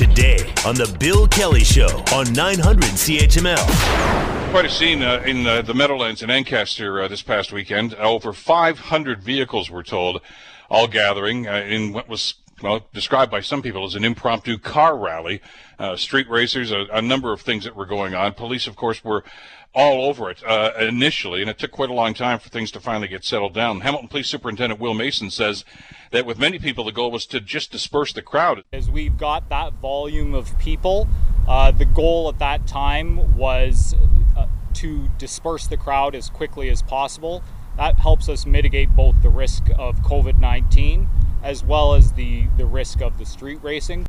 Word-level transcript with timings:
today 0.00 0.38
on 0.64 0.74
The 0.76 0.96
Bill 0.98 1.28
Kelly 1.28 1.62
Show 1.62 2.02
on 2.14 2.32
900 2.32 2.84
CHML. 2.84 4.50
Quite 4.50 4.64
a 4.64 4.70
scene 4.70 5.02
uh, 5.02 5.22
in 5.26 5.46
uh, 5.46 5.60
the 5.60 5.74
Meadowlands 5.74 6.22
in 6.22 6.30
Ancaster 6.30 7.02
uh, 7.02 7.08
this 7.08 7.20
past 7.20 7.52
weekend. 7.52 7.94
over 7.96 8.32
500 8.32 9.22
vehicles 9.22 9.70
were 9.70 9.82
told, 9.82 10.22
all 10.70 10.86
gathering 10.86 11.46
uh, 11.46 11.56
in 11.68 11.92
what 11.92 12.08
was 12.08 12.32
well, 12.62 12.86
described 12.92 13.30
by 13.30 13.40
some 13.40 13.62
people 13.62 13.84
as 13.84 13.94
an 13.94 14.04
impromptu 14.04 14.58
car 14.58 14.96
rally. 14.96 15.40
Uh, 15.78 15.96
street 15.96 16.28
racers, 16.28 16.70
a, 16.70 16.86
a, 16.92 17.00
number 17.00 17.32
of 17.32 17.40
things 17.40 17.64
that 17.64 17.74
were 17.74 17.86
going 17.86 18.14
on. 18.14 18.32
Police, 18.34 18.66
of 18.66 18.76
course, 18.76 19.02
were 19.02 19.24
all 19.72 20.04
over 20.04 20.30
it 20.30 20.42
uh, 20.44 20.72
initially, 20.78 21.40
and 21.40 21.48
it 21.48 21.58
took 21.58 21.70
quite 21.70 21.90
a 21.90 21.94
long 21.94 22.12
time 22.12 22.38
for 22.38 22.48
things 22.48 22.70
to 22.72 22.80
finally 22.80 23.08
get 23.08 23.24
settled 23.24 23.54
down. 23.54 23.80
Hamilton 23.80 24.08
Police 24.08 24.26
Superintendent 24.26 24.80
Will 24.80 24.94
Mason 24.94 25.30
says 25.30 25.64
that 26.10 26.26
with 26.26 26.38
many 26.38 26.58
people, 26.58 26.84
the 26.84 26.92
goal 26.92 27.10
was 27.10 27.24
to 27.26 27.40
just 27.40 27.70
disperse 27.70 28.12
the 28.12 28.22
crowd. 28.22 28.64
As 28.72 28.90
we've 28.90 29.16
got 29.16 29.48
that 29.48 29.74
volume 29.74 30.34
of 30.34 30.58
people, 30.58 31.08
uh, 31.48 31.70
the 31.70 31.84
goal 31.84 32.28
at 32.28 32.38
that 32.40 32.66
time 32.66 33.36
was 33.36 33.94
uh, 34.36 34.46
to 34.74 35.08
disperse 35.18 35.66
the 35.66 35.76
crowd 35.76 36.14
as 36.14 36.28
quickly 36.28 36.68
as 36.68 36.82
possible. 36.82 37.42
That 37.76 38.00
helps 38.00 38.28
us 38.28 38.44
mitigate 38.44 38.94
both 38.94 39.22
the 39.22 39.30
risk 39.30 39.70
of 39.78 39.96
COVID 40.02 40.40
19 40.40 41.08
as 41.42 41.64
well 41.64 41.94
as 41.94 42.12
the, 42.12 42.46
the 42.56 42.66
risk 42.66 43.00
of 43.00 43.18
the 43.18 43.24
street 43.24 43.58
racing. 43.62 44.06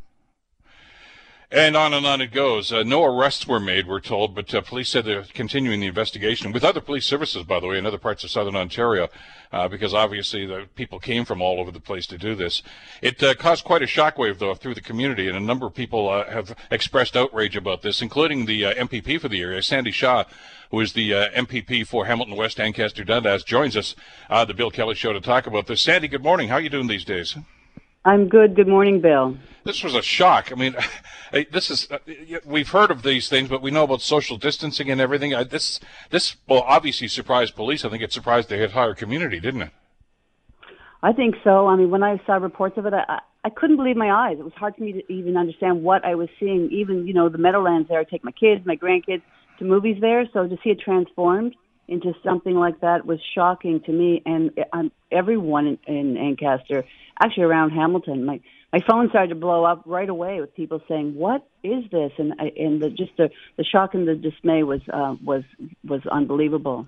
And 1.54 1.76
on 1.76 1.94
and 1.94 2.06
on 2.06 2.22
it 2.22 2.32
goes. 2.32 2.72
Uh, 2.72 2.84
no 2.84 3.04
arrests 3.04 3.46
were 3.46 3.60
made, 3.60 3.86
we're 3.86 4.00
told, 4.00 4.34
but 4.34 4.54
uh, 4.54 4.62
police 4.62 4.88
said 4.88 5.04
they're 5.04 5.26
continuing 5.34 5.82
the 5.82 5.88
investigation 5.88 6.54
with 6.54 6.64
other 6.64 6.80
police 6.80 7.06
services, 7.06 7.44
by 7.44 7.60
the 7.60 7.68
way, 7.68 7.78
in 7.78 7.86
other 7.86 7.98
parts 7.98 8.24
of 8.24 8.32
southern 8.32 8.56
Ontario, 8.56 9.10
uh, 9.52 9.68
because 9.68 9.94
obviously 9.94 10.46
the 10.46 10.70
people 10.76 10.98
came 10.98 11.26
from 11.26 11.42
all 11.42 11.60
over 11.60 11.70
the 11.70 11.82
place 11.82 12.08
to 12.08 12.18
do 12.18 12.36
this. 12.36 12.64
It 13.02 13.22
uh, 13.22 13.34
caused 13.34 13.66
quite 13.66 13.84
a 13.84 13.86
shockwave, 13.86 14.40
though, 14.40 14.56
through 14.56 14.76
the 14.76 14.82
community, 14.82 15.28
and 15.28 15.36
a 15.36 15.42
number 15.42 15.66
of 15.66 15.76
people 15.76 16.08
uh, 16.08 16.24
have 16.32 16.56
expressed 16.72 17.18
outrage 17.18 17.58
about 17.58 17.82
this, 17.82 18.02
including 18.02 18.46
the 18.46 18.68
uh, 18.68 18.74
MPP 18.76 19.20
for 19.20 19.28
the 19.28 19.42
area, 19.42 19.62
Sandy 19.62 19.92
Shaw, 19.92 20.24
who 20.70 20.80
is 20.80 20.94
the 20.94 21.12
MPP 21.12 21.86
for 21.86 22.06
Hamilton 22.06 22.38
West 22.38 22.62
Ancaster 22.62 23.04
Dundas, 23.04 23.44
joins 23.44 23.76
us, 23.76 23.94
the 24.30 24.54
Bill 24.54 24.72
Kelly 24.72 24.96
Show, 24.96 25.12
to 25.12 25.20
talk 25.20 25.48
about 25.48 25.68
this. 25.68 25.82
Sandy, 25.82 26.08
good 26.08 26.24
morning. 26.24 26.48
How 26.48 26.56
are 26.56 26.62
you 26.62 26.70
doing 26.70 26.88
these 26.88 27.04
days? 27.04 27.36
I'm 28.04 28.30
good. 28.30 28.56
Good 28.56 28.68
morning, 28.68 29.00
Bill. 29.00 29.38
This 29.64 29.84
was 29.84 29.94
a 29.94 30.02
shock. 30.02 30.52
I 30.52 30.56
mean, 30.56 30.76
this 31.52 31.70
is 31.70 31.88
uh, 31.92 32.00
we've 32.46 32.70
heard 32.70 32.90
of 32.90 33.04
these 33.04 33.30
things, 33.30 33.48
but 33.48 33.62
we 33.62 33.70
know 33.70 33.84
about 33.84 34.02
social 34.02 34.38
distancing 34.38 34.90
and 34.90 35.00
everything. 35.00 35.32
This 35.50 35.80
this 36.10 36.36
well 36.48 36.62
obviously 36.62 37.08
surprised 37.08 37.56
police. 37.56 37.86
I 37.86 37.90
think 37.90 38.02
it 38.02 38.12
surprised 38.12 38.50
the 38.50 38.64
entire 38.64 38.96
community, 38.96 39.40
didn't 39.40 39.62
it? 39.64 39.72
I 41.04 41.14
think 41.14 41.36
so. 41.44 41.68
I 41.68 41.76
mean, 41.76 41.92
when 41.92 42.04
I 42.04 42.20
saw 42.26 42.34
reports 42.36 42.78
of 42.78 42.86
it, 42.88 42.94
I, 42.94 43.20
I 43.44 43.50
couldn't 43.50 43.78
believe 43.78 43.98
my 43.98 44.12
eyes. 44.12 44.38
It 44.40 44.44
was 44.44 44.54
hard 44.54 44.76
for 44.76 44.84
me 44.84 44.94
to 44.94 45.14
even 45.14 45.38
understand 45.38 45.84
what 45.84 46.04
I 46.04 46.16
was 46.16 46.30
seeing. 46.40 46.70
Even 46.72 47.06
you 47.06 47.14
know 47.14 47.30
the 47.30 47.38
Meadowlands 47.38 47.88
there. 47.88 48.00
I 48.00 48.04
take 48.04 48.24
my 48.24 48.32
kids, 48.32 48.66
my 48.66 48.76
grandkids 48.76 49.22
to 49.60 49.66
movies 49.66 49.98
there, 50.02 50.28
so 50.34 50.48
to 50.48 50.58
see 50.64 50.72
it 50.72 50.80
transformed 50.80 51.56
into 51.92 52.14
something 52.24 52.56
like 52.56 52.80
that 52.80 53.06
was 53.06 53.20
shocking 53.36 53.82
to 53.82 53.92
me 53.92 54.22
and 54.26 54.52
um, 54.72 54.92
everyone 55.12 55.68
in, 55.68 55.80
in 55.94 56.18
Ancaster, 56.18 56.86
actually 57.22 57.44
around 57.44 57.72
Hamilton. 57.72 58.26
My 58.26 58.40
my 58.72 58.80
phone 58.88 59.10
started 59.10 59.30
to 59.30 59.36
blow 59.36 59.66
up 59.66 59.84
right 59.86 60.08
away 60.08 60.40
with 60.40 60.56
people 60.56 60.82
saying, 60.88 61.16
"What 61.16 61.46
is 61.64 61.84
this?" 61.92 62.14
and 62.18 62.34
and 62.40 62.82
the, 62.82 62.90
just 62.90 63.12
the 63.18 63.30
the 63.58 63.66
shock 63.66 63.94
and 63.94 64.08
the 64.08 64.16
dismay 64.16 64.64
was 64.64 64.80
uh, 64.92 65.16
was 65.24 65.44
was 65.84 66.02
unbelievable. 66.10 66.88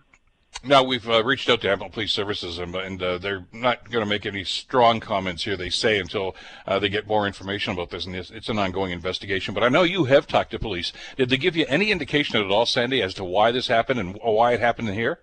Now 0.66 0.82
we've 0.82 1.10
uh, 1.10 1.22
reached 1.26 1.50
out 1.50 1.60
to 1.62 1.68
Hamilton 1.68 1.92
Police 1.92 2.14
Services, 2.14 2.58
and, 2.58 2.74
and 2.74 3.04
uh, 3.04 3.18
they're 3.18 3.46
not 3.52 3.92
going 3.92 4.02
to 4.02 4.10
make 4.10 4.26
any 4.26 4.46
strong 4.46 5.02
comments 5.02 5.44
here. 5.44 5.58
They 5.58 5.70
say 5.70 6.00
until 6.00 6.38
uh, 6.66 6.80
they 6.80 6.88
get 6.88 7.06
more 7.06 7.28
information 7.28 7.74
about 7.74 7.90
this, 7.90 8.06
and 8.06 8.16
it's, 8.16 8.32
it's, 8.32 8.48
an 8.48 8.58
ongoing 8.58 8.94
investigation. 8.94 9.54
But 9.54 9.64
I 9.64 9.70
know 9.70 9.84
you 9.84 10.06
have 10.06 10.26
talked 10.26 10.52
to 10.52 10.60
police. 10.60 10.94
Did 11.18 11.30
they 11.30 11.36
give 11.36 11.58
you 11.58 11.66
any 11.68 11.92
indication 11.92 12.42
at 12.42 12.50
all, 12.50 12.66
Sandy, 12.66 13.02
as 13.02 13.14
to 13.16 13.26
why 13.26 13.52
this 13.52 13.68
happened 13.68 14.00
and 14.00 14.18
why 14.24 14.54
it 14.54 14.62
happened 14.62 14.88
here? 14.92 15.20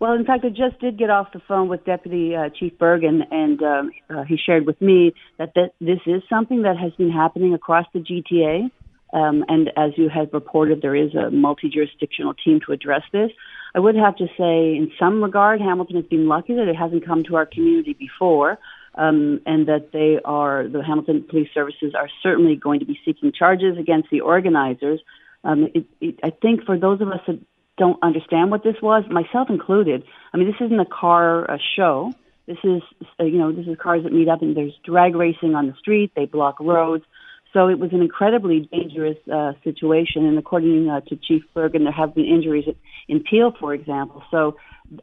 Well, 0.00 0.14
in 0.14 0.24
fact, 0.24 0.42
I 0.42 0.48
just 0.48 0.80
did 0.80 0.96
get 0.96 1.10
off 1.10 1.32
the 1.32 1.40
phone 1.40 1.68
with 1.68 1.84
Deputy 1.84 2.34
uh, 2.34 2.48
Chief 2.48 2.78
Bergen, 2.78 3.24
and 3.30 3.62
um, 3.62 3.90
uh, 4.08 4.22
he 4.22 4.38
shared 4.38 4.64
with 4.64 4.80
me 4.80 5.12
that 5.36 5.52
th- 5.52 5.72
this 5.82 6.00
is 6.06 6.22
something 6.30 6.62
that 6.62 6.78
has 6.78 6.92
been 6.92 7.10
happening 7.10 7.52
across 7.52 7.84
the 7.92 7.98
GTA. 7.98 8.70
Um, 9.12 9.44
and 9.48 9.70
as 9.76 9.92
you 9.96 10.08
have 10.08 10.32
reported, 10.32 10.80
there 10.80 10.94
is 10.94 11.14
a 11.14 11.30
multi-jurisdictional 11.30 12.34
team 12.34 12.60
to 12.66 12.72
address 12.72 13.02
this. 13.12 13.30
I 13.74 13.80
would 13.80 13.96
have 13.96 14.16
to 14.16 14.26
say, 14.38 14.76
in 14.76 14.90
some 14.98 15.22
regard, 15.22 15.60
Hamilton 15.60 15.96
has 15.96 16.06
been 16.06 16.26
lucky 16.26 16.54
that 16.54 16.68
it 16.68 16.76
hasn't 16.76 17.06
come 17.06 17.22
to 17.24 17.36
our 17.36 17.46
community 17.46 17.92
before, 17.92 18.58
um, 18.94 19.40
and 19.46 19.66
that 19.68 19.92
they 19.92 20.18
are 20.24 20.66
the 20.66 20.82
Hamilton 20.82 21.24
Police 21.28 21.48
Services 21.54 21.94
are 21.94 22.08
certainly 22.22 22.56
going 22.56 22.80
to 22.80 22.86
be 22.86 22.98
seeking 23.04 23.32
charges 23.32 23.78
against 23.78 24.10
the 24.10 24.20
organizers. 24.20 25.00
Um, 25.44 25.68
it, 25.74 25.84
it, 26.00 26.18
I 26.22 26.30
think 26.30 26.64
for 26.64 26.78
those 26.78 27.00
of 27.00 27.08
us 27.08 27.20
that 27.26 27.38
don't 27.76 28.02
understand 28.02 28.50
what 28.50 28.64
this 28.64 28.76
was, 28.82 29.04
myself 29.08 29.50
included, 29.50 30.02
I 30.32 30.36
mean, 30.36 30.48
this 30.48 30.60
isn't 30.60 30.80
a 30.80 30.86
car 30.86 31.46
show. 31.76 32.12
This 32.46 32.58
is, 32.64 32.82
uh, 33.20 33.24
you 33.24 33.38
know, 33.38 33.52
this 33.52 33.66
is 33.66 33.76
cars 33.78 34.02
that 34.02 34.12
meet 34.12 34.28
up 34.28 34.42
and 34.42 34.56
there's 34.56 34.74
drag 34.82 35.14
racing 35.14 35.54
on 35.54 35.66
the 35.68 35.74
street. 35.74 36.12
They 36.16 36.24
block 36.24 36.58
roads. 36.60 37.04
So 37.52 37.68
it 37.68 37.78
was 37.78 37.92
an 37.92 38.02
incredibly 38.02 38.68
dangerous 38.70 39.16
uh, 39.32 39.52
situation. 39.64 40.26
And 40.26 40.38
according 40.38 40.88
uh, 40.88 41.00
to 41.02 41.16
Chief 41.16 41.42
Bergen, 41.54 41.84
there 41.84 41.92
have 41.92 42.14
been 42.14 42.26
injuries 42.26 42.66
in 43.08 43.20
Peel, 43.20 43.52
for 43.58 43.72
example. 43.72 44.22
So 44.30 44.56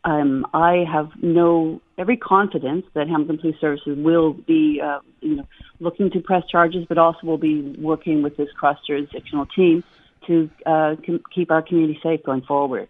um, 0.04 0.46
I 0.54 0.86
have 0.92 1.10
no 1.22 1.82
every 1.98 2.18
confidence 2.18 2.86
that 2.94 3.08
Hamilton 3.08 3.38
Police 3.40 3.60
Services 3.60 3.98
will 3.98 4.34
be, 4.34 4.82
uh, 4.84 5.00
you 5.22 5.38
know, 5.38 5.48
looking 5.80 6.12
to 6.12 6.20
press 6.20 6.44
charges, 6.48 6.86
but 6.88 6.98
also 6.98 7.20
will 7.24 7.38
be 7.38 7.76
working 7.80 8.22
with 8.22 8.38
this 8.38 8.52
cross 8.52 8.78
jurisdictional 8.86 9.46
team 9.48 9.84
to 10.28 10.50
uh, 10.66 10.96
com- 11.06 11.24
keep 11.34 11.52
our 11.52 11.62
community 11.62 12.00
safe 12.02 12.24
going 12.24 12.42
forward. 12.42 12.90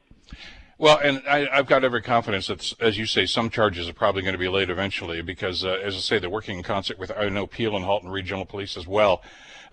Well, 0.77 0.99
and 1.01 1.21
I, 1.25 1.47
have 1.55 1.67
got 1.67 1.85
every 1.85 2.01
confidence 2.01 2.47
that, 2.47 2.73
as 2.81 2.97
you 2.97 3.05
say, 3.05 3.25
some 3.25 3.49
charges 3.49 3.87
are 3.87 3.93
probably 3.93 4.23
going 4.23 4.33
to 4.33 4.39
be 4.39 4.49
laid 4.49 4.69
eventually 4.69 5.21
because, 5.21 5.63
uh, 5.63 5.79
as 5.81 5.95
I 5.95 5.99
say, 5.99 6.19
they're 6.19 6.29
working 6.29 6.57
in 6.57 6.63
concert 6.63 6.99
with, 6.99 7.11
I 7.15 7.29
know, 7.29 7.47
Peel 7.47 7.77
and 7.77 7.85
Halton 7.85 8.09
Regional 8.09 8.45
Police 8.45 8.75
as 8.75 8.85
well 8.85 9.21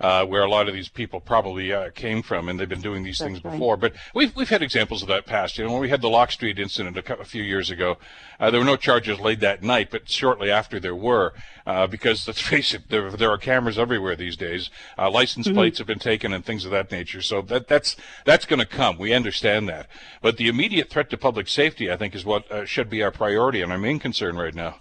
uh, 0.02 0.26
where 0.26 0.42
a 0.42 0.50
lot 0.50 0.68
of 0.68 0.74
these 0.74 0.88
people 0.88 1.20
probably 1.20 1.72
uh, 1.72 1.90
came 1.90 2.22
from, 2.22 2.48
and 2.48 2.58
they've 2.58 2.68
been 2.68 2.80
doing 2.80 3.04
these 3.04 3.18
That's 3.18 3.28
things 3.28 3.44
right. 3.44 3.52
before. 3.52 3.76
But 3.76 3.94
we've 4.14 4.34
we've 4.34 4.48
had 4.48 4.62
examples 4.62 5.00
of 5.02 5.08
that 5.08 5.26
past. 5.26 5.56
You 5.56 5.64
know, 5.64 5.72
when 5.72 5.80
we 5.80 5.88
had 5.88 6.02
the 6.02 6.08
Locke 6.08 6.32
Street 6.32 6.58
incident 6.58 6.96
a, 6.96 7.20
a 7.20 7.24
few 7.24 7.42
years 7.42 7.70
ago, 7.70 7.98
uh, 8.40 8.50
there 8.50 8.60
were 8.60 8.66
no 8.66 8.76
charges 8.76 9.20
laid 9.20 9.40
that 9.40 9.62
night, 9.62 9.90
but 9.90 10.08
shortly 10.08 10.50
after 10.50 10.80
there 10.80 10.96
were, 10.96 11.32
uh, 11.66 11.86
because 11.86 12.26
let's 12.26 12.40
face 12.40 12.74
it, 12.74 12.88
there 12.88 13.10
there 13.10 13.30
are 13.30 13.38
cameras 13.38 13.78
everywhere 13.78 14.16
these 14.16 14.36
days. 14.36 14.70
Uh, 14.98 15.08
license 15.08 15.46
mm-hmm. 15.46 15.56
plates 15.56 15.78
have 15.78 15.86
been 15.86 16.00
taken 16.00 16.32
and 16.32 16.44
things 16.44 16.64
of 16.64 16.72
that 16.72 16.90
nature. 16.90 17.22
So 17.22 17.40
that 17.42 17.68
that's 17.68 17.96
that's 18.24 18.44
going 18.44 18.60
to 18.60 18.66
come. 18.66 18.98
We 18.98 19.12
understand 19.12 19.68
that, 19.68 19.88
but 20.20 20.36
the 20.36 20.48
immediate 20.48 20.90
threat 20.90 21.10
to 21.10 21.16
public 21.16 21.46
safety, 21.46 21.90
I 21.90 21.96
think, 21.96 22.14
is 22.14 22.24
what 22.24 22.50
uh, 22.50 22.64
should 22.64 22.90
be 22.90 23.02
our 23.02 23.12
priority 23.12 23.62
and 23.62 23.70
our 23.70 23.78
main 23.78 24.00
concern 24.00 24.36
right 24.36 24.54
now. 24.54 24.80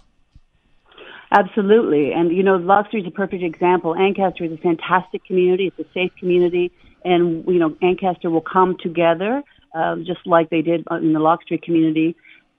Absolutely. 1.34 2.12
And, 2.12 2.30
you 2.30 2.42
know, 2.42 2.56
Locke 2.56 2.88
Street 2.88 3.00
is 3.00 3.06
a 3.06 3.10
perfect 3.10 3.42
example. 3.42 3.96
Ancaster 3.96 4.44
is 4.44 4.52
a 4.52 4.58
fantastic 4.58 5.24
community. 5.24 5.72
It's 5.74 5.88
a 5.88 5.90
safe 5.94 6.12
community. 6.20 6.70
And, 7.06 7.46
you 7.46 7.58
know, 7.58 7.74
Ancaster 7.80 8.28
will 8.28 8.42
come 8.42 8.76
together, 8.78 9.42
uh, 9.74 9.96
just 9.96 10.26
like 10.26 10.50
they 10.50 10.60
did 10.60 10.84
in 10.90 11.14
the 11.14 11.20
Locke 11.20 11.42
Street 11.42 11.62
community. 11.62 12.16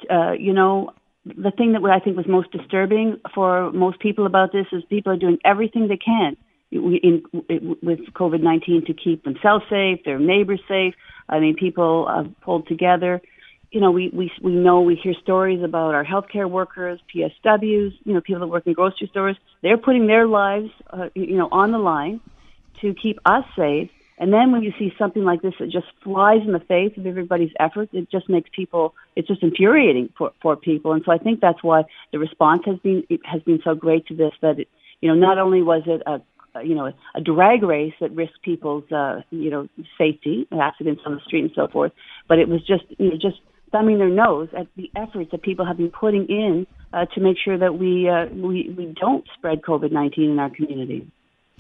Uh, 0.09 0.31
you 0.31 0.53
know, 0.53 0.91
the 1.23 1.51
thing 1.51 1.73
that 1.73 1.83
I 1.83 2.00
think 2.00 2.17
was 2.17 2.25
most 2.28 2.51
disturbing 2.51 3.22
for 3.35 3.72
most 3.72 4.00
people 4.00 4.25
about 4.25 4.51
this 4.51 4.66
is 4.72 4.83
people 4.89 5.13
are 5.13 5.17
doing 5.17 5.38
everything 5.45 5.88
they 5.88 5.97
can 5.97 6.35
in, 6.72 7.23
in, 7.47 7.78
with 7.83 8.00
COVID-19 8.13 8.88
to 8.88 8.94
keep 8.94 9.23
themselves 9.23 9.66
safe, 9.69 10.00
their 10.03 10.17
neighbors 10.17 10.62
safe. 10.67 10.95
I 11.29 11.39
mean, 11.39 11.56
people 11.56 12.07
have 12.07 12.28
pulled 12.41 12.67
together 12.67 13.22
you 13.73 13.79
know, 13.79 13.89
we, 13.89 14.09
we, 14.13 14.31
we 14.39 14.51
know, 14.51 14.81
we 14.81 14.95
hear 14.95 15.16
stories 15.23 15.63
about 15.63 15.95
our 15.95 16.06
healthcare 16.06 16.47
workers, 16.47 17.00
PSWs, 17.13 17.94
you 18.03 18.13
know, 18.13 18.22
people 18.22 18.39
that 18.41 18.47
work 18.47 18.67
in 18.67 18.73
grocery 18.73 19.07
stores. 19.09 19.35
They're 19.63 19.79
putting 19.79 20.06
their 20.06 20.28
lives, 20.28 20.69
uh, 20.91 21.09
you 21.16 21.35
know, 21.38 21.50
on 21.51 21.72
the 21.72 21.79
line 21.79 22.22
to 22.81 22.94
keep 22.94 23.18
us 23.25 23.44
safe. 23.57 23.89
And 24.19 24.31
then 24.31 24.51
when 24.51 24.62
you 24.62 24.74
see 24.77 24.94
something 25.00 25.24
like 25.24 25.42
this 25.42 25.56
that 25.59 25.71
just 25.71 25.88
flies 26.03 26.42
in 26.45 26.51
the 26.51 26.59
face 26.59 26.95
of 26.97 27.07
everybody's 27.07 27.50
efforts, 27.59 27.89
it 27.94 28.12
just 28.12 28.30
makes 28.30 28.47
people, 28.56 28.94
it's 29.15 29.27
just 29.27 29.42
infuriating 29.42 30.13
for, 30.15 30.33
for 30.39 30.56
people. 30.56 30.94
And 30.94 31.01
so 31.03 31.12
I 31.12 31.18
think 31.18 31.39
that's 31.42 31.63
why 31.63 31.81
the 32.12 32.19
response 32.19 32.62
has 32.68 32.77
been, 32.77 33.03
it 33.09 33.21
has 33.25 33.42
been 33.42 33.59
so 33.63 33.74
great 33.74 34.06
to 34.07 34.15
this 34.15 34.33
that, 34.44 34.59
it, 34.59 34.68
you 35.01 35.09
know, 35.09 35.15
not 35.15 35.39
only 35.39 35.63
was 35.63 35.81
it 35.88 36.03
a, 36.06 36.21
you 36.63 36.75
know, 36.75 36.94
a 37.15 37.21
drag 37.21 37.63
race 37.63 37.95
that 38.00 38.12
risked 38.12 38.44
people's, 38.44 38.89
uh, 38.92 39.21
you 39.31 39.50
know, 39.50 39.68
safety, 39.97 40.47
accidents 40.51 41.01
on 41.07 41.15
the 41.15 41.21
street 41.21 41.42
and 41.42 41.51
so 41.56 41.68
forth, 41.68 41.92
but 42.27 42.38
it 42.38 42.47
was 42.47 42.62
just, 42.68 42.83
you 43.00 43.09
know, 43.09 43.18
just 43.18 43.39
thumbing 43.73 43.97
their 43.97 44.07
nose 44.07 44.47
at 44.57 44.67
the 44.77 44.89
efforts 44.95 45.31
that 45.31 45.41
people 45.41 45.65
have 45.65 45.75
been 45.75 45.91
putting 45.91 46.25
in 46.27 46.65
uh, 46.93 47.05
to 47.07 47.19
make 47.19 47.35
sure 47.43 47.57
that 47.57 47.77
we, 47.77 48.07
uh, 48.07 48.27
we 48.27 48.73
we 48.77 48.85
don't 49.01 49.25
spread 49.33 49.61
COVID 49.61 49.91
nineteen 49.91 50.31
in 50.31 50.39
our 50.39 50.49
community. 50.49 51.11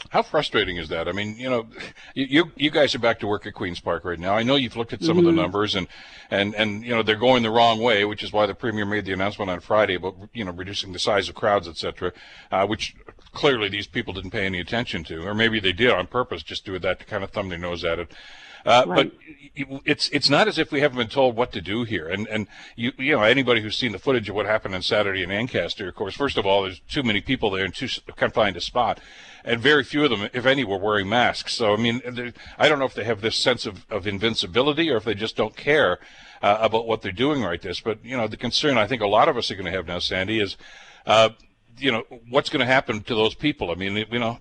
How 0.09 0.21
frustrating 0.21 0.77
is 0.77 0.89
that? 0.89 1.07
I 1.07 1.11
mean, 1.11 1.37
you 1.37 1.49
know, 1.49 1.67
you 2.13 2.51
you 2.55 2.71
guys 2.71 2.95
are 2.95 2.99
back 2.99 3.19
to 3.19 3.27
work 3.27 3.45
at 3.45 3.53
Queens 3.53 3.79
Park 3.79 4.05
right 4.05 4.19
now. 4.19 4.35
I 4.35 4.43
know 4.43 4.55
you've 4.55 4.75
looked 4.75 4.93
at 4.93 5.01
some 5.01 5.17
mm-hmm. 5.17 5.19
of 5.19 5.25
the 5.25 5.31
mm-hmm. 5.31 5.41
numbers 5.41 5.75
and 5.75 5.87
and 6.31 6.55
and 6.55 6.83
you 6.83 6.91
know 6.95 7.03
they're 7.03 7.15
going 7.15 7.43
the 7.43 7.51
wrong 7.51 7.79
way, 7.79 8.03
which 8.03 8.23
is 8.23 8.33
why 8.33 8.45
the 8.45 8.55
premier 8.55 8.85
made 8.85 9.05
the 9.05 9.13
announcement 9.13 9.51
on 9.51 9.59
Friday 9.59 9.95
about 9.95 10.15
you 10.33 10.43
know 10.45 10.51
reducing 10.51 10.93
the 10.93 10.99
size 10.99 11.29
of 11.29 11.35
crowds, 11.35 11.67
etc., 11.67 12.11
uh, 12.51 12.65
which 12.65 12.95
clearly 13.33 13.69
these 13.69 13.87
people 13.87 14.13
didn't 14.13 14.31
pay 14.31 14.45
any 14.45 14.59
attention 14.59 15.03
to, 15.05 15.25
or 15.25 15.33
maybe 15.33 15.59
they 15.59 15.73
did 15.73 15.91
on 15.91 16.07
purpose, 16.07 16.43
just 16.43 16.65
do 16.65 16.77
that 16.77 16.99
to 16.99 17.05
kind 17.05 17.23
of 17.23 17.31
thumb 17.31 17.49
their 17.49 17.57
nose 17.57 17.83
at 17.83 17.99
it. 17.99 18.11
Uh, 18.65 18.85
right. 18.87 19.11
But 19.11 19.23
it's 19.85 20.09
it's 20.09 20.29
not 20.29 20.47
as 20.47 20.57
if 20.57 20.71
we 20.71 20.81
haven't 20.81 20.97
been 20.97 21.07
told 21.07 21.35
what 21.35 21.51
to 21.51 21.61
do 21.61 21.83
here. 21.83 22.07
And 22.07 22.27
and 22.27 22.47
you 22.75 22.91
you 22.97 23.11
know 23.13 23.21
anybody 23.21 23.61
who's 23.61 23.77
seen 23.77 23.91
the 23.91 23.99
footage 23.99 24.29
of 24.29 24.35
what 24.35 24.45
happened 24.45 24.73
on 24.73 24.81
Saturday 24.81 25.21
in 25.21 25.31
Ancaster, 25.31 25.87
of 25.87 25.95
course, 25.95 26.15
first 26.15 26.37
of 26.37 26.45
all, 26.45 26.63
there's 26.63 26.79
too 26.89 27.03
many 27.03 27.21
people 27.21 27.51
there 27.51 27.65
and 27.65 27.75
too 27.75 27.87
confined 28.15 28.57
a 28.57 28.61
spot, 28.61 28.99
and 29.43 29.61
very 29.61 29.83
few 29.83 30.03
of 30.03 30.09
them, 30.09 30.29
if 30.33 30.45
any, 30.45 30.63
were 30.63 30.77
wearing 30.77 31.07
masks. 31.07 31.53
So 31.53 31.73
I 31.73 31.77
mean, 31.77 32.33
I 32.57 32.67
don't 32.67 32.79
know 32.79 32.85
if 32.85 32.95
they 32.95 33.03
have 33.03 33.21
this 33.21 33.35
sense 33.35 33.65
of, 33.65 33.85
of 33.89 34.07
invincibility 34.07 34.89
or 34.89 34.97
if 34.97 35.03
they 35.03 35.13
just 35.15 35.35
don't 35.35 35.55
care 35.55 35.99
uh, 36.41 36.57
about 36.61 36.87
what 36.87 37.01
they're 37.01 37.11
doing 37.11 37.43
right 37.43 37.61
this. 37.61 37.79
But 37.79 38.03
you 38.03 38.17
know, 38.17 38.27
the 38.27 38.37
concern 38.37 38.77
I 38.77 38.87
think 38.87 39.01
a 39.01 39.07
lot 39.07 39.27
of 39.27 39.37
us 39.37 39.51
are 39.51 39.55
going 39.55 39.65
to 39.65 39.71
have 39.71 39.87
now, 39.87 39.99
Sandy, 39.99 40.39
is. 40.39 40.57
Uh, 41.05 41.29
you 41.79 41.91
know 41.91 42.03
what's 42.29 42.51
going 42.51 42.59
to 42.59 42.71
happen 42.71 43.01
to 43.01 43.15
those 43.15 43.33
people. 43.33 43.71
I 43.71 43.73
mean, 43.73 44.05
you 44.11 44.19
know, 44.19 44.37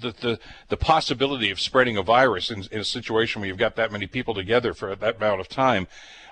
the, 0.00 0.12
the, 0.12 0.38
the 0.68 0.76
possibility 0.76 1.50
of 1.50 1.60
spreading 1.60 1.96
a 1.96 2.02
virus 2.02 2.50
in, 2.50 2.64
in, 2.70 2.80
a 2.80 2.84
situation 2.84 3.40
where 3.40 3.48
you've 3.48 3.58
got 3.58 3.76
that 3.76 3.92
many 3.92 4.06
people 4.06 4.34
together 4.34 4.74
for 4.74 4.94
that 4.94 5.16
amount 5.16 5.40
of 5.40 5.48
time 5.48 5.86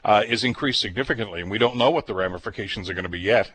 uh, 0.05 0.23
is 0.27 0.45
increased 0.45 0.81
significantly, 0.81 1.41
and 1.41 1.51
we 1.51 1.59
don't 1.59 1.77
know 1.77 1.91
what 1.91 2.07
the 2.07 2.15
ramifications 2.15 2.89
are 2.89 2.95
going 2.95 3.05
to 3.05 3.11
be 3.11 3.21
yet. 3.21 3.51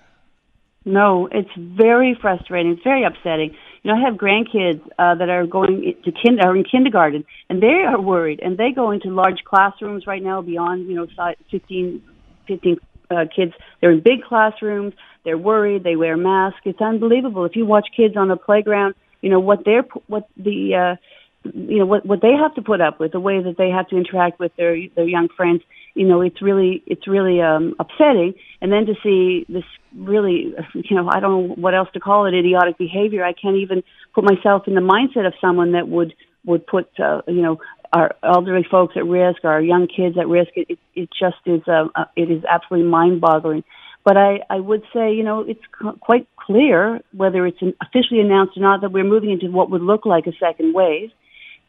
No, 0.84 1.28
it's 1.32 1.50
very 1.56 2.18
frustrating. 2.20 2.72
It's 2.72 2.84
very 2.84 3.04
upsetting. 3.04 3.56
You 3.84 3.92
know, 3.92 3.98
I 3.98 4.10
have 4.10 4.16
grandkids 4.16 4.82
uh, 4.98 5.16
that 5.16 5.30
are 5.30 5.46
going 5.46 5.96
to 6.04 6.12
kind 6.12 6.42
are 6.42 6.56
in 6.56 6.64
kindergarten, 6.64 7.24
and 7.50 7.62
they 7.62 7.84
are 7.88 8.02
worried, 8.02 8.40
and 8.42 8.58
they 8.58 8.72
go 8.72 8.92
into 8.92 9.10
large 9.10 9.44
classrooms 9.46 10.08
right 10.08 10.24
now 10.24 10.42
beyond 10.42 10.88
you 10.88 10.96
know 10.96 11.08
15, 11.52 12.04
15 12.48 12.78
uh, 13.12 13.26
kids. 13.36 13.54
They're 13.80 13.92
in 13.92 14.02
big 14.02 14.24
classrooms. 14.24 14.94
They're 15.24 15.38
worried. 15.38 15.84
They 15.84 15.96
wear 15.96 16.18
masks. 16.18 16.62
It's 16.66 16.82
unbelievable. 16.82 17.46
If 17.46 17.56
you 17.56 17.66
watch 17.66 17.88
kids 17.96 18.18
on 18.18 18.28
the 18.28 18.38
playground, 18.38 18.96
you 19.22 19.30
know 19.30 19.40
what 19.40 19.64
they're 19.66 19.86
what 20.08 20.28
the 20.38 20.76
uh, 20.76 20.96
you 21.44 21.80
know 21.80 21.86
what 21.86 22.06
what 22.06 22.22
they 22.22 22.34
have 22.34 22.54
to 22.56 22.62
put 22.62 22.82
up 22.82 23.00
with, 23.00 23.12
the 23.12 23.20
way 23.20 23.42
that 23.42 23.58
they 23.58 23.70
have 23.70 23.88
to 23.90 23.98
interact 23.98 24.40
with 24.40 24.56
their 24.58 24.76
their 24.96 25.08
young 25.08 25.28
friends. 25.36 25.62
You 25.94 26.08
know, 26.08 26.22
it's 26.22 26.42
really 26.42 26.84
it's 26.86 27.08
really 27.08 27.42
um, 27.42 27.76
upsetting. 27.80 28.34
And 28.62 28.72
then 28.72 28.86
to 28.86 28.94
see 29.04 29.46
this 29.50 29.64
really, 29.96 30.54
you 30.74 30.96
know, 30.96 31.10
I 31.12 31.20
don't 31.20 31.48
know 31.50 31.56
what 31.56 31.74
else 31.74 31.90
to 31.94 32.00
call 32.00 32.26
it, 32.26 32.34
idiotic 32.34 32.78
behavior. 32.78 33.24
I 33.24 33.34
can't 33.34 33.58
even 33.58 33.84
put 34.14 34.24
myself 34.24 34.68
in 34.68 34.76
the 34.76 34.82
mindset 34.82 35.26
of 35.26 35.34
someone 35.42 35.74
that 35.74 35.88
would 35.88 36.14
would 36.46 36.66
put 36.66 36.90
uh, 37.00 37.22
you 37.28 37.42
know 37.42 37.60
our 37.94 38.16
elderly 38.24 38.66
folks 38.70 38.96
at 38.96 39.06
risk, 39.06 39.44
our 39.44 39.62
young 39.62 39.88
kids 39.88 40.18
at 40.18 40.28
risk. 40.28 40.52
It 40.56 40.68
it, 40.70 40.80
it 40.96 41.10
just 41.18 41.38
is 41.46 41.62
uh, 41.68 41.88
uh 41.96 42.06
it 42.16 42.30
is 42.30 42.44
absolutely 42.46 42.90
mind 42.90 43.20
boggling. 43.20 43.64
But 44.04 44.18
I, 44.18 44.40
I 44.50 44.60
would 44.60 44.84
say, 44.94 45.14
you 45.14 45.24
know, 45.24 45.42
it's 45.42 45.62
quite 46.00 46.28
clear, 46.36 47.02
whether 47.14 47.46
it's 47.46 47.60
officially 47.82 48.20
announced 48.20 48.58
or 48.58 48.62
not, 48.62 48.82
that 48.82 48.92
we're 48.92 49.04
moving 49.04 49.30
into 49.30 49.52
what 49.52 49.70
would 49.70 49.84
look 49.84 50.06
like 50.06 50.26
a 50.26 50.34
second 50.40 50.74
wave. 50.74 51.12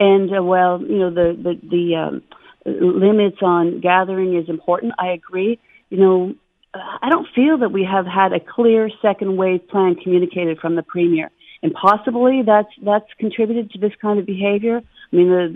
And 0.00 0.34
uh, 0.34 0.43
well, 0.43 0.81
you 0.81 0.99
know, 0.99 1.11
the 1.11 1.37
the, 1.37 1.69
the 1.69 1.96
um, 1.96 2.23
limits 2.64 3.38
on 3.43 3.81
gathering 3.81 4.37
is 4.37 4.49
important. 4.49 4.94
I 4.99 5.08
agree. 5.08 5.58
You 5.90 5.99
know, 5.99 6.34
I 6.75 7.11
don't 7.11 7.29
feel 7.34 7.58
that 7.58 7.70
we 7.70 7.84
have 7.84 8.06
had 8.06 8.32
a 8.32 8.40
clear 8.40 8.90
second 9.02 9.37
wave 9.37 9.69
plan 9.69 9.94
communicated 9.94 10.58
from 10.58 10.75
the 10.75 10.82
premier, 10.82 11.31
and 11.62 11.73
possibly 11.75 12.43
that's 12.46 12.73
that's 12.82 13.08
contributed 13.19 13.70
to 13.73 13.79
this 13.79 13.93
kind 14.00 14.19
of 14.19 14.25
behavior. 14.25 14.81
I 15.12 15.17
mean, 15.17 15.29
the 15.29 15.49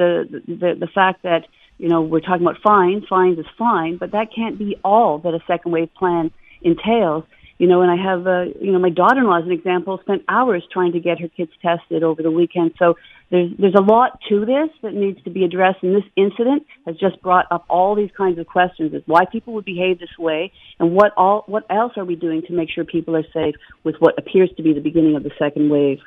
the 0.47 0.55
the, 0.55 0.75
the 0.79 0.89
fact 0.89 1.23
that 1.23 1.47
you 1.79 1.89
know 1.89 2.03
we're 2.03 2.21
talking 2.21 2.47
about 2.47 2.61
fines, 2.63 3.05
fines 3.09 3.39
is 3.39 3.47
fine, 3.57 3.97
but 3.97 4.13
that 4.13 4.29
can't 4.35 4.59
be 4.59 4.77
all 4.85 5.19
that 5.21 5.33
a 5.33 5.41
second 5.47 5.73
wave 5.73 5.93
plan 5.95 6.31
entails. 6.67 7.25
You 7.59 7.67
know, 7.67 7.81
and 7.81 7.91
I 7.91 7.97
have, 7.97 8.27
uh, 8.27 8.45
you 8.61 8.71
know, 8.71 8.79
my 8.79 8.91
daughter-in-law, 8.91 9.39
as 9.39 9.47
an 9.47 9.51
example, 9.53 9.99
spent 10.03 10.23
hours 10.29 10.63
trying 10.71 10.93
to 10.93 11.01
get 11.01 11.19
her 11.23 11.29
kids 11.29 11.53
tested 11.63 12.03
over 12.03 12.23
the 12.23 12.31
weekend. 12.31 12.73
So 12.79 12.97
there's 13.31 13.51
there's 13.59 13.75
a 13.75 13.83
lot 13.83 14.21
to 14.29 14.45
this 14.45 14.69
that 14.83 14.93
needs 14.93 15.23
to 15.25 15.31
be 15.31 15.43
addressed, 15.43 15.83
and 15.83 15.97
this 15.97 16.05
incident 16.17 16.67
has 16.85 16.97
just 16.97 17.21
brought 17.23 17.47
up 17.51 17.65
all 17.71 17.95
these 17.95 18.11
kinds 18.15 18.39
of 18.39 18.47
questions: 18.47 18.93
is 18.93 19.03
why 19.07 19.25
people 19.25 19.55
would 19.55 19.65
behave 19.65 19.99
this 19.99 20.17
way, 20.19 20.53
and 20.79 20.93
what 20.93 21.13
all 21.17 21.45
what 21.47 21.65
else 21.71 21.95
are 21.97 22.05
we 22.05 22.15
doing 22.15 22.43
to 22.43 22.53
make 22.53 22.69
sure 22.69 22.85
people 22.85 23.17
are 23.17 23.27
safe 23.33 23.55
with 23.85 23.97
what 24.01 24.19
appears 24.19 24.51
to 24.59 24.63
be 24.63 24.75
the 24.75 24.81
beginning 24.81 25.17
of 25.17 25.23
the 25.23 25.33
second 25.39 25.71
wave. 25.71 26.01